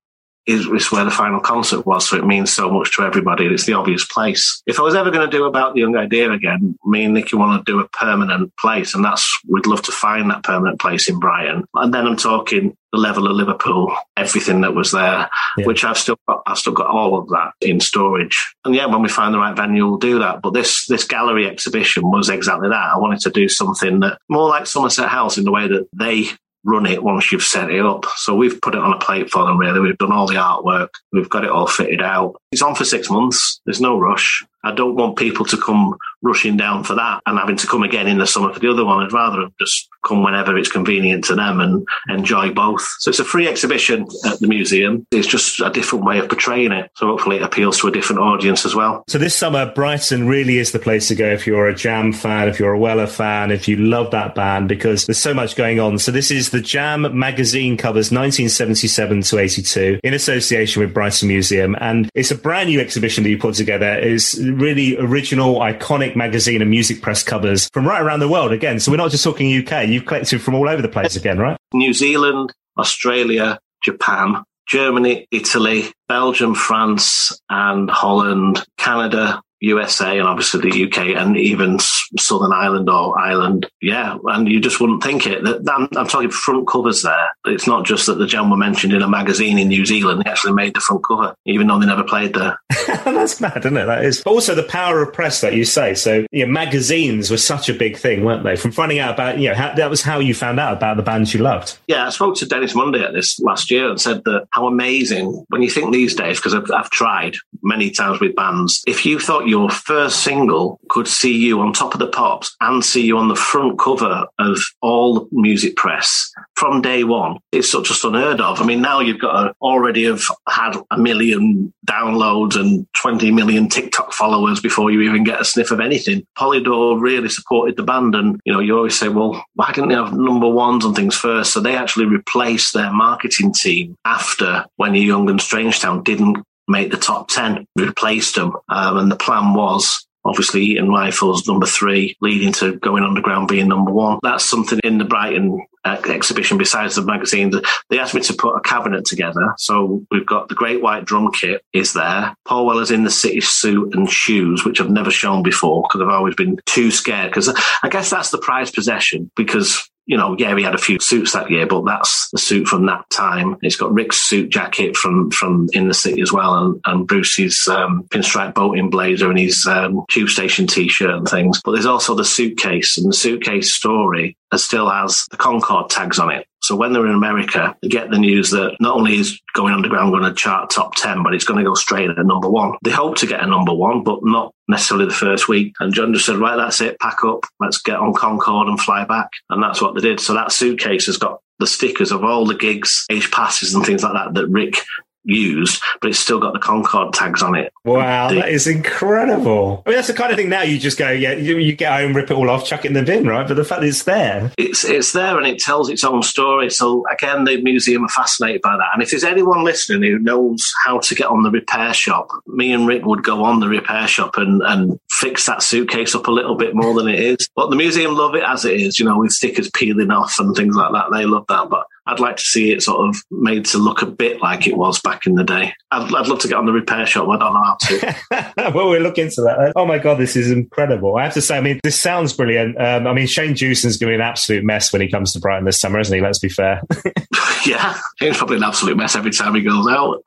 [0.45, 2.07] is, is where the final concert was.
[2.07, 3.45] So it means so much to everybody.
[3.45, 4.61] It's the obvious place.
[4.65, 7.35] If I was ever going to do about the young idea again, me and Nicky
[7.35, 8.93] want to do a permanent place.
[8.93, 11.63] And that's, we'd love to find that permanent place in Brighton.
[11.73, 15.27] And then I'm talking the level of Liverpool, everything that was there,
[15.57, 15.65] yeah.
[15.65, 18.37] which I've still got, I've still got all of that in storage.
[18.65, 20.43] And yeah, when we find the right venue, we'll do that.
[20.43, 22.91] But this, this gallery exhibition was exactly that.
[22.93, 26.27] I wanted to do something that more like Somerset House in the way that they
[26.63, 28.05] run it once you've set it up.
[28.15, 29.79] So we've put it on a plate for them, really.
[29.79, 30.89] We've done all the artwork.
[31.11, 32.35] We've got it all fitted out.
[32.51, 33.61] It's on for six months.
[33.65, 34.43] There's no rush.
[34.63, 38.07] I don't want people to come rushing down for that and having to come again
[38.07, 39.03] in the summer for the other one.
[39.03, 42.85] I'd rather just come whenever it's convenient to them and enjoy both.
[42.99, 45.05] So it's a free exhibition at the museum.
[45.11, 46.91] It's just a different way of portraying it.
[46.95, 49.03] So hopefully it appeals to a different audience as well.
[49.07, 52.47] So this summer, Brighton really is the place to go if you're a Jam fan,
[52.47, 55.79] if you're a Weller fan, if you love that band, because there's so much going
[55.79, 55.99] on.
[55.99, 61.75] So this is the Jam magazine covers 1977 to 82 in association with Brighton Museum.
[61.79, 63.97] And it's a brand new exhibition that you put together.
[63.99, 68.79] It's really original, iconic magazine and music press covers from right around the world again.
[68.79, 69.87] So we're not just talking UK.
[69.87, 71.57] You've collected from all over the place again, right?
[71.73, 80.83] New Zealand, Australia, Japan, Germany, Italy, Belgium, France, and Holland, Canada, USA and obviously the
[80.85, 83.69] UK and even Southern Ireland or Ireland.
[83.81, 85.45] Yeah, and you just wouldn't think it.
[85.45, 87.31] I'm, I'm, talking front covers there.
[87.45, 90.21] It's not just that the gem were mentioned in a magazine in New Zealand.
[90.23, 92.59] They actually made the front cover, even though they never played there.
[92.87, 93.85] That's mad, isn't it?
[93.85, 94.21] That is.
[94.21, 95.93] But also the power of press that you say.
[95.95, 98.57] So, you know, magazines were such a big thing, weren't they?
[98.57, 101.03] From finding out about, you know, how, that was how you found out about the
[101.03, 101.77] bands you loved.
[101.87, 105.45] Yeah, I spoke to Dennis Munday at this last year and said that how amazing
[105.47, 109.19] when you think these days, because I've, I've tried many times with bands, if you
[109.19, 113.19] thought your first single could see you on top of the pops and see you
[113.19, 117.37] on the front cover of all music press from day one.
[117.51, 118.59] It's just unheard of.
[118.59, 123.69] I mean, now you've got to already have had a million downloads and 20 million
[123.69, 126.25] TikTok followers before you even get a sniff of anything.
[126.35, 128.15] Polydor really supported the band.
[128.15, 131.15] And, you know, you always say, well, why didn't they have number ones and things
[131.15, 131.53] first?
[131.53, 136.91] So they actually replaced their marketing team after When You're Young and Strangetown didn't make
[136.91, 138.53] the top 10, replaced them.
[138.69, 143.67] Um, and the plan was obviously Eton Rifles number three, leading to going underground being
[143.67, 144.19] number one.
[144.23, 147.51] That's something in the Brighton uh, exhibition besides the magazine.
[147.89, 149.53] They asked me to put a cabinet together.
[149.57, 152.35] So we've got the Great White Drum Kit is there.
[152.45, 156.13] Paul Weller's in the city suit and shoes, which I've never shown before because I've
[156.13, 157.31] always been too scared.
[157.31, 157.53] Because
[157.83, 161.31] I guess that's the prized possession because you know, yeah, we had a few suits
[161.31, 163.57] that year, but that's the suit from that time.
[163.61, 167.67] It's got Rick's suit jacket from from in the city as well, and, and Bruce's
[167.67, 171.61] um, pinstripe boating blazer and his um, tube station t-shirt and things.
[171.63, 176.31] But there's also the suitcase, and the suitcase story still has the Concorde tags on
[176.31, 176.47] it.
[176.61, 180.11] So when they're in America, they get the news that not only is going underground
[180.11, 182.77] going to chart top 10, but it's going to go straight at number one.
[182.83, 185.73] They hope to get a number one, but not necessarily the first week.
[185.81, 189.03] And John just said, right, that's it, pack up, let's get on Concorde and fly
[189.03, 189.29] back.
[189.49, 190.21] And that's what they did.
[190.21, 194.03] So that suitcase has got the stickers of all the gigs, age passes and things
[194.03, 194.77] like that that Rick
[195.23, 197.71] used, but it's still got the Concorde tags on it.
[197.85, 199.83] Wow, that is incredible.
[199.85, 201.99] I mean, that's the kind of thing now you just go, yeah, you, you, get
[201.99, 203.47] home, rip it all off, chuck it in the bin, right?
[203.47, 204.51] But the fact it's there.
[204.57, 206.69] It's, it's there and it tells its own story.
[206.69, 208.89] So, again, the museum are fascinated by that.
[208.93, 212.71] And if there's anyone listening who knows how to get on the repair shop, me
[212.71, 216.31] and Rick would go on the repair shop and, and fix that suitcase up a
[216.31, 217.47] little bit more than it is.
[217.55, 220.53] But the museum love it as it is, you know, with stickers peeling off and
[220.53, 221.05] things like that.
[221.13, 221.69] They love that.
[221.69, 224.75] But I'd like to see it sort of made to look a bit like it
[224.75, 225.73] was back in the day.
[225.91, 227.29] I'd, I'd love to get on the repair shop.
[227.29, 228.71] I don't know how to.
[228.75, 229.71] well, we'll look into that.
[229.77, 231.15] Oh my God, this is incredible.
[231.15, 232.79] I have to say, I mean, this sounds brilliant.
[232.79, 235.39] Um, I mean, Shane Jewson's going to be an absolute mess when he comes to
[235.39, 236.21] Brighton this summer, isn't he?
[236.21, 236.81] Let's be fair.
[237.65, 240.21] yeah, he's probably an absolute mess every time he goes out.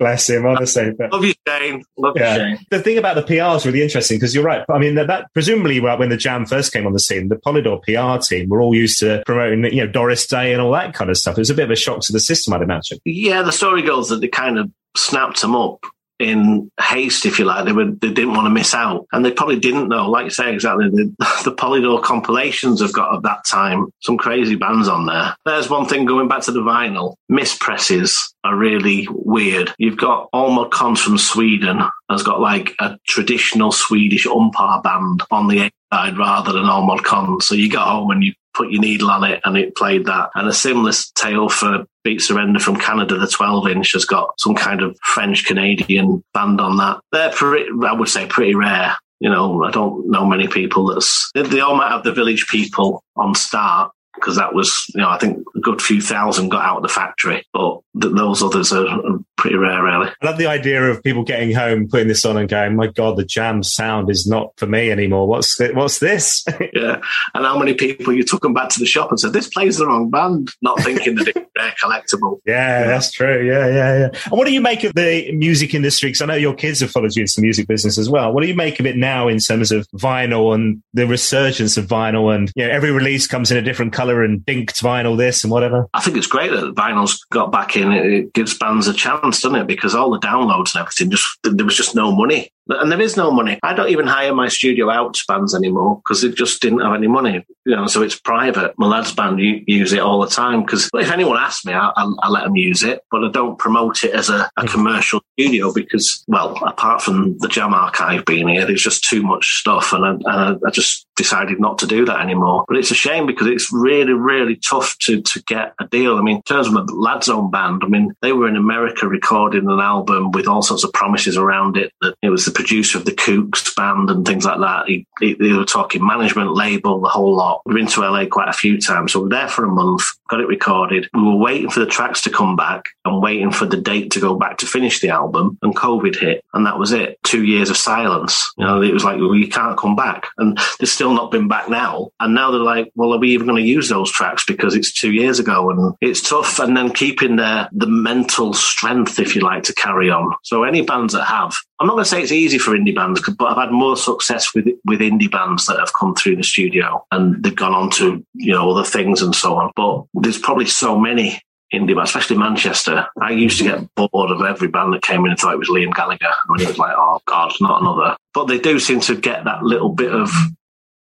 [0.00, 0.92] Bless him, honestly.
[0.96, 1.84] But, Love you, Shane.
[1.98, 2.32] Love yeah.
[2.32, 2.66] you, Shane.
[2.70, 4.64] The thing about the PR is really interesting because you're right.
[4.70, 7.82] I mean, that, that presumably when the Jam first came on the scene, the Polydor
[7.82, 11.10] PR team were all used to promoting, you know, Doris Day and all that kind
[11.10, 11.36] of stuff.
[11.36, 12.98] It was a bit of a shock to the system, I'd imagine.
[13.04, 15.84] Yeah, the story goes that they kind of snapped them up
[16.20, 17.64] in haste, if you like.
[17.64, 20.08] They were they didn't want to miss out, and they probably didn't know.
[20.08, 21.14] Like you say, exactly the,
[21.44, 25.34] the Polydor compilations have got at that time some crazy bands on there.
[25.44, 27.14] There's one thing going back to the vinyl.
[27.30, 29.72] Mispresses are really weird.
[29.78, 35.22] You've got All Mod Cons from Sweden has got like a traditional Swedish umpire band
[35.30, 37.46] on the A side rather than All Mod Cons.
[37.46, 40.30] So you got home and you put your needle on it and it played that.
[40.34, 44.54] And a similar tale for Beat Surrender from Canada, the 12 inch has got some
[44.54, 47.00] kind of French Canadian band on that.
[47.12, 48.96] They're pretty, I would say pretty rare.
[49.20, 53.04] You know, I don't know many people that's, they all might have the village people
[53.16, 56.78] on start, because that was, you know, I think a good few thousand got out
[56.78, 60.08] of the factory, but th- those others are, are, pretty rare, really.
[60.22, 63.16] I love the idea of people getting home, putting this on, and going, "My God,
[63.16, 65.26] the jam sound is not for me anymore.
[65.26, 67.00] What's what's this?" yeah,
[67.34, 69.78] and how many people you took them back to the shop and said, "This plays
[69.78, 72.38] the wrong band," not thinking that it's rare collectible.
[72.46, 73.46] Yeah, yeah, that's true.
[73.46, 74.20] Yeah, yeah, yeah.
[74.24, 76.08] And what do you make of the music industry?
[76.08, 78.32] Because I know your kids have followed you into the music business as well.
[78.32, 81.86] What do you make of it now in terms of vinyl and the resurgence of
[81.86, 82.34] vinyl?
[82.34, 85.50] And you know, every release comes in a different color and dinked vinyl this and
[85.50, 85.88] whatever.
[85.94, 87.92] I think it's great that vinyl's got back in.
[87.92, 89.66] It gives bands a chance, doesn't it?
[89.66, 92.50] Because all the downloads and everything, just there was just no money.
[92.70, 93.58] And there is no money.
[93.62, 96.94] I don't even hire my studio out to bands anymore because it just didn't have
[96.94, 97.44] any money.
[97.66, 98.74] You know, so it's private.
[98.78, 102.12] My lads band use it all the time because if anyone asks me, I, I,
[102.22, 104.70] I, let them use it, but I don't promote it as a, a mm.
[104.70, 109.58] commercial studio because, well, apart from the Jam Archive being here, there's just too much
[109.58, 112.64] stuff, and I, and I just decided not to do that anymore.
[112.66, 116.16] But it's a shame because it's really, really tough to to get a deal.
[116.16, 119.06] I mean, in terms of a lad's own band, I mean, they were in America
[119.06, 122.98] recording an album with all sorts of promises around it that it was the producer
[122.98, 124.86] of the Kooks band and things like that.
[124.86, 127.62] He, he, they were talking management, label, the whole lot.
[127.64, 129.12] We've been to LA quite a few times.
[129.12, 131.08] So we are there for a month, got it recorded.
[131.14, 134.20] We were waiting for the tracks to come back and waiting for the date to
[134.20, 135.58] go back to finish the album.
[135.62, 136.44] And COVID hit.
[136.52, 137.18] And that was it.
[137.24, 138.52] Two years of silence.
[138.58, 140.26] You know, it was like, well, you can't come back.
[140.36, 142.10] And there's still not been back now.
[142.20, 144.92] And now they're like, well, are we even going to use those tracks because it's
[144.92, 145.70] two years ago?
[145.70, 146.58] And it's tough.
[146.58, 150.34] And then keeping the, the mental strength, if you like, to carry on.
[150.42, 153.22] So any bands that have, I'm not going to say it's easy for indie bands,
[153.38, 157.04] but I've had more success with with indie bands that have come through the studio
[157.12, 159.70] and they've gone on to you know other things and so on.
[159.76, 161.40] But there's probably so many
[161.72, 163.06] indie bands, especially Manchester.
[163.20, 165.68] I used to get bored of every band that came in and thought it was
[165.68, 166.26] Liam Gallagher.
[166.48, 168.16] And it was like, oh God, not another.
[168.34, 170.30] But they do seem to get that little bit of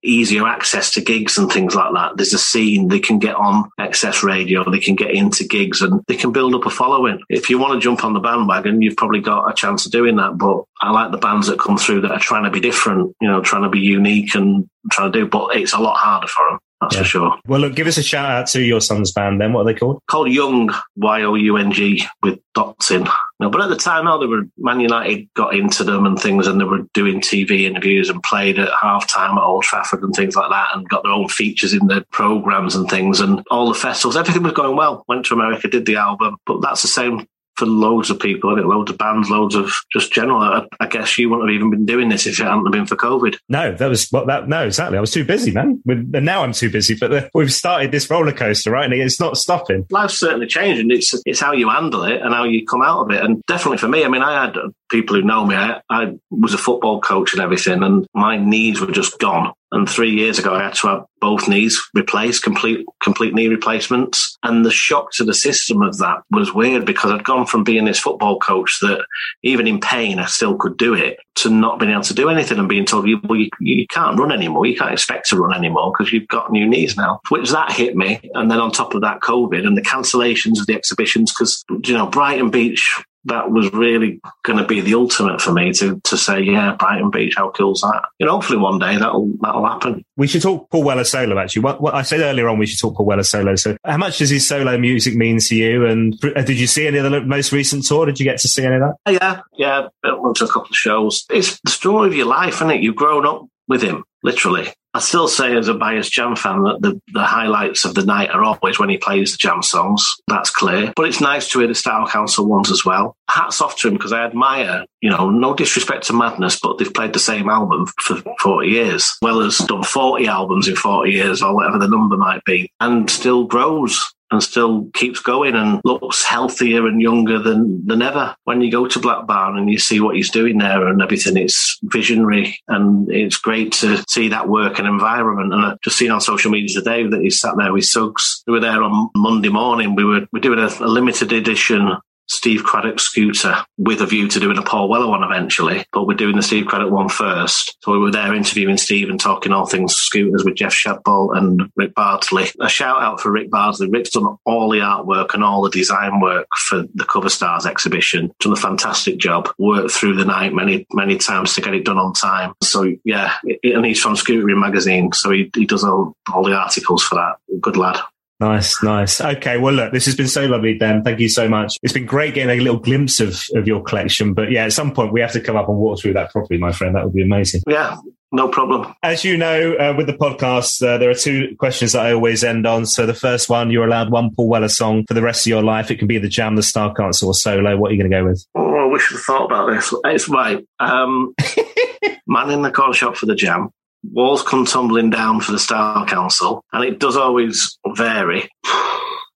[0.03, 2.17] easier access to gigs and things like that.
[2.17, 6.01] There's a scene they can get on XS radio, they can get into gigs and
[6.07, 7.19] they can build up a following.
[7.29, 10.17] If you want to jump on the bandwagon, you've probably got a chance of doing
[10.17, 10.37] that.
[10.37, 13.27] But I like the bands that come through that are trying to be different, you
[13.27, 16.49] know, trying to be unique and trying to do, but it's a lot harder for
[16.49, 16.59] them.
[16.81, 17.01] That's yeah.
[17.01, 17.39] for sure.
[17.47, 19.53] Well, look, give us a shout out to your son's band then.
[19.53, 20.01] What are they called?
[20.09, 23.07] Called Young, Y O U N G, with dots in.
[23.43, 26.47] No, but at the time, no, they were Man United got into them and things,
[26.47, 30.15] and they were doing TV interviews and played at half time at Old Trafford and
[30.15, 33.67] things like that, and got their own features in their programs and things, and all
[33.67, 34.15] the festivals.
[34.15, 35.03] Everything was going well.
[35.09, 38.55] Went to America, did the album, but that's the same for loads of people, I
[38.55, 40.41] think loads of bands, loads of just general.
[40.41, 42.95] I, I, guess you wouldn't have even been doing this if it hadn't been for
[42.95, 43.37] COVID.
[43.49, 44.47] No, that was what that.
[44.47, 44.97] No, exactly.
[44.97, 45.81] I was too busy, man.
[45.87, 46.95] And now I'm too busy.
[46.95, 48.85] But the, we've started this roller coaster, right?
[48.85, 49.85] And it's not stopping.
[49.89, 50.91] Life's certainly changing.
[50.91, 53.23] It's it's how you handle it and how you come out of it.
[53.23, 54.55] And definitely for me, I mean, I had
[54.89, 55.55] people who know me.
[55.55, 59.89] I, I was a football coach and everything, and my knees were just gone And
[59.89, 64.37] three years ago, I had to have both knees replaced, complete complete knee replacements.
[64.43, 67.85] And the shock to the system of that was weird because I'd gone from being
[67.85, 69.03] this football coach that
[69.41, 72.59] even in pain I still could do it to not being able to do anything
[72.59, 75.91] and being told well you, you can't run anymore, you can't expect to run anymore
[75.91, 77.19] because you've got new knees now.
[77.29, 80.67] Which that hit me, and then on top of that, COVID and the cancellations of
[80.67, 85.41] the exhibitions because you know Brighton Beach that was really going to be the ultimate
[85.41, 88.03] for me to to say, yeah, Brighton Beach, how cool's that?
[88.19, 90.03] You know, hopefully one day that'll that'll happen.
[90.17, 91.39] We should talk Paul Weller solo.
[91.39, 93.55] Actually, what, what I said earlier on, we should talk Paul Weller solo.
[93.55, 95.85] So, how much does his solo music mean to you?
[95.85, 98.05] And uh, did you see any of the most recent tour?
[98.05, 99.11] Did you get to see any of that?
[99.11, 101.25] Yeah, yeah, went to a couple of shows.
[101.29, 102.81] It's the story of your life, isn't it?
[102.81, 104.67] You've grown up with him, literally.
[104.95, 108.29] I still say, as a biased Jam fan, that the, the highlights of the night
[108.29, 110.05] are always when he plays the Jam songs.
[110.27, 110.93] That's clear.
[110.95, 113.15] But it's nice to hear the Style Council ones as well.
[113.29, 116.93] Hats off to him because I admire, you know, no disrespect to Madness, but they've
[116.93, 119.11] played the same album for 40 years.
[119.21, 123.09] Well as done 40 albums in 40 years or whatever the number might be and
[123.09, 128.35] still grows and still keeps going and looks healthier and younger than, than ever.
[128.43, 131.37] When you go to Black Barn and you see what he's doing there and everything,
[131.37, 135.53] it's visionary and it's great to see that work and environment.
[135.53, 138.43] And I've just seen on social media today that he sat there with Suggs.
[138.47, 139.95] We were there on Monday morning.
[139.95, 141.95] We were, we're doing a, a limited edition
[142.27, 146.15] Steve Cradock scooter with a view to doing a Paul Weller one eventually, but we're
[146.15, 147.77] doing the Steve Cradock one first.
[147.83, 151.69] So we were there interviewing Steve and talking all things scooters with Jeff Shadbolt and
[151.75, 152.45] Rick Bardsley.
[152.59, 153.89] A shout out for Rick Bardsley.
[153.89, 158.31] Rick's done all the artwork and all the design work for the Cover Stars exhibition.
[158.39, 159.49] Done a fantastic job.
[159.57, 162.53] Worked through the night many, many times to get it done on time.
[162.61, 165.11] So yeah, and he's from Scootering magazine.
[165.13, 167.35] So he, he does all, all the articles for that.
[167.61, 167.99] Good lad.
[168.43, 169.21] Nice, nice.
[169.21, 171.01] Okay, well, look, this has been so lovely, Dan.
[171.01, 171.77] Thank you so much.
[171.81, 174.33] It's been great getting a little glimpse of, of your collection.
[174.33, 176.59] But yeah, at some point we have to come up and walk through that properly,
[176.59, 176.93] my friend.
[176.93, 177.61] That would be amazing.
[177.69, 177.95] Yeah,
[178.33, 178.93] no problem.
[179.01, 182.43] As you know, uh, with the podcast, uh, there are two questions that I always
[182.43, 182.85] end on.
[182.85, 185.63] So the first one, you're allowed one Paul Weller song for the rest of your
[185.63, 185.89] life.
[185.89, 187.77] It can be the Jam, the Style Council, or solo.
[187.77, 188.45] What are you going to go with?
[188.55, 189.93] Oh, I wish I'd thought about this.
[190.03, 190.59] It's right.
[190.81, 191.33] Um,
[192.27, 193.69] Man in the corner shop for the Jam
[194.11, 198.49] walls come tumbling down for the Style Council, and it does always vary.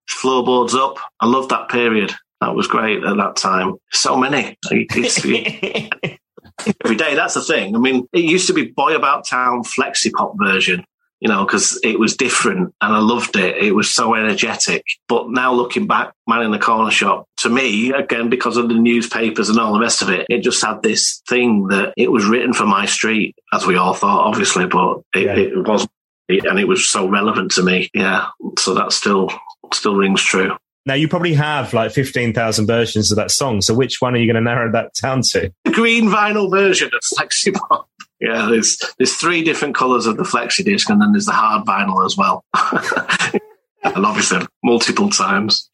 [0.09, 0.97] Floorboards up.
[1.19, 2.13] I love that period.
[2.41, 3.75] That was great at that time.
[3.91, 4.57] So many.
[6.83, 7.15] every day.
[7.15, 7.75] That's the thing.
[7.75, 10.83] I mean, it used to be Boy About Town Flexipop version,
[11.19, 13.57] you know, because it was different and I loved it.
[13.57, 14.83] It was so energetic.
[15.07, 18.75] But now looking back, Man in the Corner Shop, to me, again, because of the
[18.75, 22.25] newspapers and all the rest of it, it just had this thing that it was
[22.25, 25.35] written for my street, as we all thought, obviously, but it, yeah.
[25.35, 25.91] it wasn't.
[26.29, 27.89] And it was so relevant to me.
[27.93, 28.27] Yeah.
[28.59, 29.29] So that still,
[29.73, 30.57] still rings true.
[30.85, 33.61] Now you probably have like fifteen thousand versions of that song.
[33.61, 35.51] So which one are you going to narrow that down to?
[35.65, 37.89] The green vinyl version of Pop.
[38.19, 41.65] Yeah, there's there's three different colours of the Flexi disc, and then there's the hard
[41.65, 42.43] vinyl as well,
[43.83, 45.69] and obviously multiple times.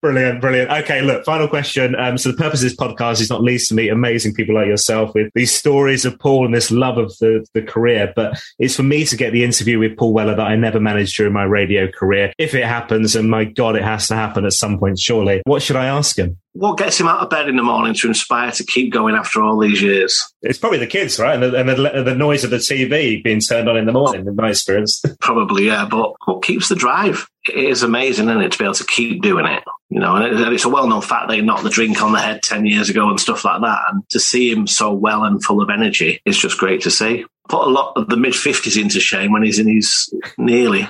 [0.00, 0.70] Brilliant, brilliant.
[0.70, 1.96] Okay, look, final question.
[1.96, 4.68] Um, so the purpose of this podcast is not least to meet amazing people like
[4.68, 8.76] yourself with these stories of Paul and this love of the, the career, but it's
[8.76, 11.44] for me to get the interview with Paul Weller that I never managed during my
[11.44, 12.32] radio career.
[12.38, 15.42] If it happens, and my God, it has to happen at some point, surely.
[15.44, 16.38] What should I ask him?
[16.56, 19.42] What gets him out of bed in the morning to inspire to keep going after
[19.42, 20.18] all these years?
[20.40, 21.34] It's probably the kids, right?
[21.34, 24.26] And the, and the, the noise of the TV being turned on in the morning,
[24.26, 25.02] in my experience.
[25.20, 25.84] Probably, yeah.
[25.84, 27.28] But what keeps the drive?
[27.46, 29.64] It is amazing, isn't it, to be able to keep doing it?
[29.90, 32.42] You know, and it's a well-known fact that he knocked the drink on the head
[32.42, 33.80] ten years ago and stuff like that.
[33.90, 37.26] And to see him so well and full of energy, it's just great to see.
[37.50, 40.88] Put a lot of the mid fifties into shame when he's in his nearly.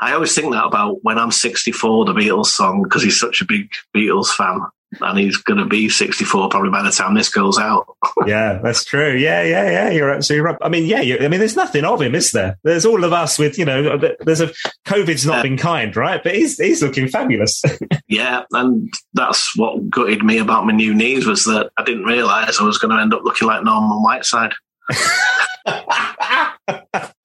[0.00, 3.46] I always think that about when I'm 64, the Beatles song, because he's such a
[3.46, 4.60] big Beatles fan
[5.00, 7.96] and he's going to be 64 probably by the time this goes out.
[8.26, 9.14] yeah, that's true.
[9.14, 9.90] Yeah, yeah, yeah.
[9.90, 10.56] You're absolutely right.
[10.60, 12.58] I mean, yeah, I mean, there's nothing of him, is there?
[12.64, 14.52] There's all of us with, you know, there's a
[14.84, 16.22] COVID's not been kind, right?
[16.22, 17.62] But he's he's looking fabulous.
[18.08, 22.60] yeah, and that's what gutted me about my new knees was that I didn't realise
[22.60, 24.52] I was going to end up looking like Norman Whiteside.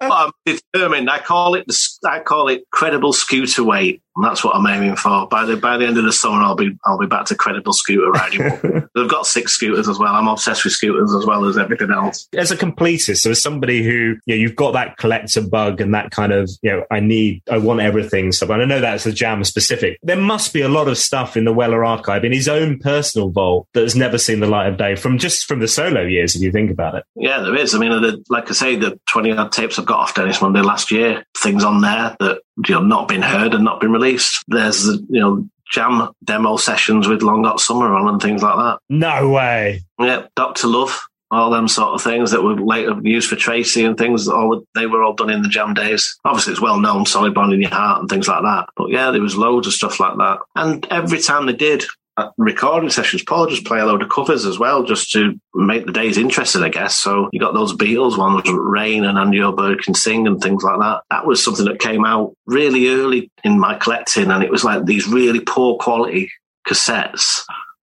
[0.01, 1.09] I'm determined.
[1.09, 4.95] I call it the, I call it credible scooter weight, and that's what I'm aiming
[4.95, 5.27] for.
[5.27, 7.73] By the by the end of the summer, I'll be I'll be back to credible
[7.73, 8.41] scooter riding.
[8.95, 10.13] They've got six scooters as well.
[10.13, 12.27] I'm obsessed with scooters as well as everything else.
[12.33, 15.93] As a completist, so as somebody who you know, you've got that collector bug and
[15.93, 18.49] that kind of you know I need I want everything stuff.
[18.49, 19.97] And I know that's a jam specific.
[20.03, 23.29] There must be a lot of stuff in the Weller archive in his own personal
[23.29, 26.35] vault that has never seen the light of day from just from the solo years.
[26.35, 27.73] If you think about it, yeah, there is.
[27.73, 30.61] I mean, the, like I say, the 20 odd tapes I've got off Dennis Munday
[30.61, 34.43] last year, things on there that you know not been heard and not been released.
[34.47, 38.79] There's you know jam demo sessions with Long Hot Summer on and things like that.
[38.89, 39.83] No way.
[39.99, 43.97] Yeah, Doctor Love all them sort of things that were later used for Tracie and
[43.97, 44.27] things.
[44.27, 46.17] All they were all done in the Jam days.
[46.23, 48.69] Obviously, it's well known, "Solid Bond in Your Heart" and things like that.
[48.75, 50.39] But yeah, there was loads of stuff like that.
[50.55, 51.85] And every time they did
[52.17, 55.85] Uh, recording sessions, Paul just play a load of covers as well, just to make
[55.85, 56.95] the days interesting, I guess.
[56.95, 60.79] So you got those Beatles ones, Rain and Andy Bird Can Sing and things like
[60.79, 61.01] that.
[61.09, 64.85] That was something that came out really early in my collecting, and it was like
[64.85, 66.31] these really poor quality
[66.65, 67.43] cassettes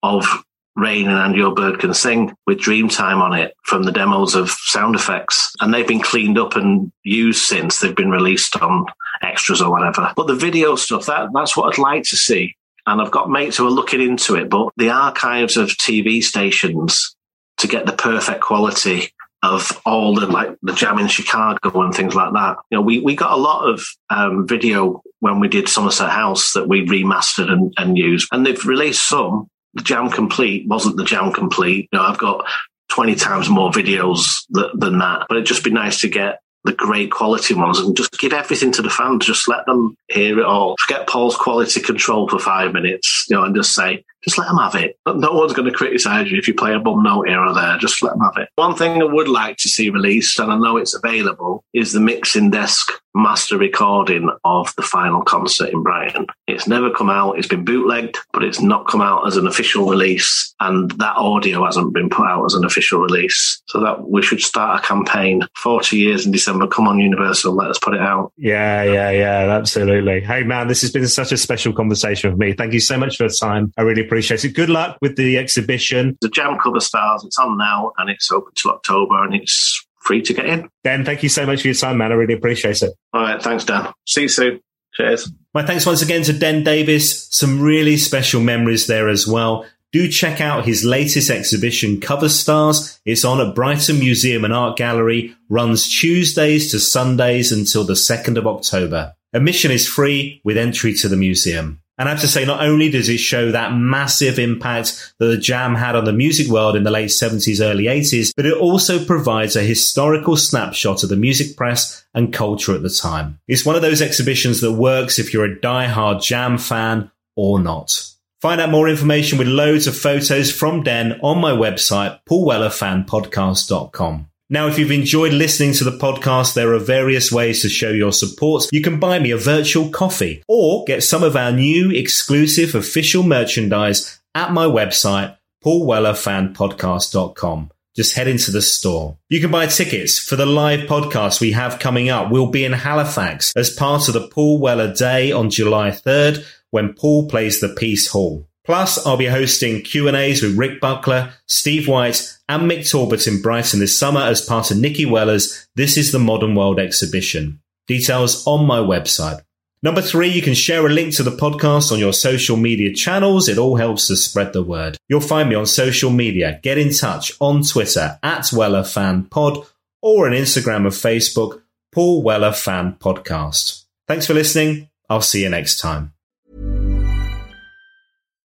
[0.02, 0.26] of
[0.74, 4.96] Rain and Andy Bird Can Sing with Dreamtime on it from the demos of sound
[4.96, 5.52] effects.
[5.60, 8.86] And they've been cleaned up and used since they've been released on
[9.22, 10.12] extras or whatever.
[10.16, 12.56] But the video stuff, that that's what I'd like to see.
[12.86, 17.16] And I've got mates who are looking into it, but the archives of TV stations
[17.58, 19.10] to get the perfect quality
[19.42, 22.56] of all the like the jam in Chicago and things like that.
[22.70, 26.52] You know, we, we got a lot of um, video when we did Somerset House
[26.52, 31.04] that we remastered and, and used, and they've released some the Jam Complete wasn't the
[31.04, 31.88] Jam Complete.
[31.92, 32.46] You know, I've got
[32.90, 36.72] 20 times more videos th- than that, but it'd just be nice to get the
[36.72, 39.26] great quality ones and just give everything to the fans.
[39.26, 40.76] Just let them hear it all.
[40.80, 44.58] Forget Paul's quality control for five minutes, you know, and just say, just let them
[44.58, 44.98] have it.
[45.06, 47.76] No one's going to criticize you if you play a bum note here or there.
[47.78, 48.48] Just let them have it.
[48.56, 52.00] One thing I would like to see released, and I know it's available, is the
[52.00, 56.26] mixing desk master recording of the final concert in Brighton.
[56.48, 57.38] It's never come out.
[57.38, 60.52] It's been bootlegged, but it's not come out as an official release.
[60.60, 63.62] And that audio hasn't been put out as an official release.
[63.68, 65.42] So that we should start a campaign.
[65.56, 66.66] 40 years in December.
[66.66, 67.54] Come on, Universal.
[67.54, 68.32] Let us put it out.
[68.36, 69.54] Yeah, yeah, yeah.
[69.54, 70.20] Absolutely.
[70.20, 72.52] Hey, man, this has been such a special conversation with me.
[72.52, 73.72] Thank you so much for your time.
[73.78, 74.54] I really appreciate it.
[74.54, 76.16] Good luck with the exhibition.
[76.20, 77.24] The Jam Cover Stars.
[77.24, 80.68] It's on now and it's open till October and it's free to get in.
[80.82, 82.12] Dan, thank you so much for your time, man.
[82.12, 82.92] I really appreciate it.
[83.12, 83.42] All right.
[83.42, 83.92] Thanks, Dan.
[84.06, 84.60] See you soon.
[84.94, 85.32] Cheers.
[85.52, 87.26] My thanks once again to Den Davis.
[87.30, 89.66] Some really special memories there as well.
[89.92, 93.00] Do check out his latest exhibition, Cover Stars.
[93.04, 98.36] It's on at Brighton Museum and Art Gallery, runs Tuesdays to Sundays until the 2nd
[98.36, 99.14] of October.
[99.32, 101.80] Admission is free with entry to the museum.
[101.96, 105.38] And I have to say, not only does it show that massive impact that the
[105.38, 109.04] Jam had on the music world in the late 70s, early 80s, but it also
[109.04, 113.38] provides a historical snapshot of the music press and culture at the time.
[113.46, 118.10] It's one of those exhibitions that works if you're a die-hard Jam fan or not.
[118.40, 124.26] Find out more information with loads of photos from Den on my website, paulwellerfanpodcast.com.
[124.50, 128.12] Now, if you've enjoyed listening to the podcast, there are various ways to show your
[128.12, 128.66] support.
[128.72, 133.22] You can buy me a virtual coffee or get some of our new exclusive official
[133.22, 137.70] merchandise at my website, paulwellerfanpodcast.com.
[137.96, 139.16] Just head into the store.
[139.28, 142.30] You can buy tickets for the live podcast we have coming up.
[142.30, 146.92] We'll be in Halifax as part of the Paul Weller Day on July 3rd when
[146.92, 148.46] Paul plays the Piece Hall.
[148.64, 153.80] Plus, I'll be hosting Q&As with Rick Buckler, Steve White, and Mick Talbot in Brighton
[153.80, 157.60] this summer as part of Nicky Weller's This is the Modern World exhibition.
[157.86, 159.42] Details on my website.
[159.82, 163.50] Number three, you can share a link to the podcast on your social media channels.
[163.50, 164.96] It all helps to spread the word.
[165.08, 166.58] You'll find me on social media.
[166.62, 169.58] Get in touch on Twitter at Weller Fan Pod
[170.00, 171.60] or on Instagram or Facebook,
[171.92, 173.84] Paul Weller Fan Podcast.
[174.08, 174.88] Thanks for listening.
[175.10, 176.13] I'll see you next time.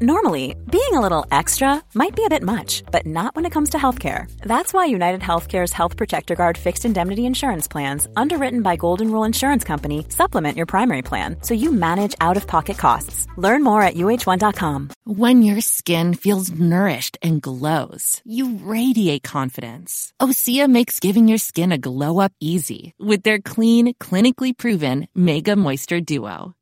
[0.00, 3.70] Normally, being a little extra might be a bit much, but not when it comes
[3.70, 4.28] to healthcare.
[4.40, 9.24] That's why United Healthcare's Health Protector Guard fixed indemnity insurance plans, underwritten by Golden Rule
[9.24, 13.28] Insurance Company, supplement your primary plan so you manage out of pocket costs.
[13.36, 14.90] Learn more at uh1.com.
[15.04, 20.12] When your skin feels nourished and glows, you radiate confidence.
[20.20, 25.54] Osea makes giving your skin a glow up easy with their clean, clinically proven Mega
[25.54, 26.55] Moisture Duo.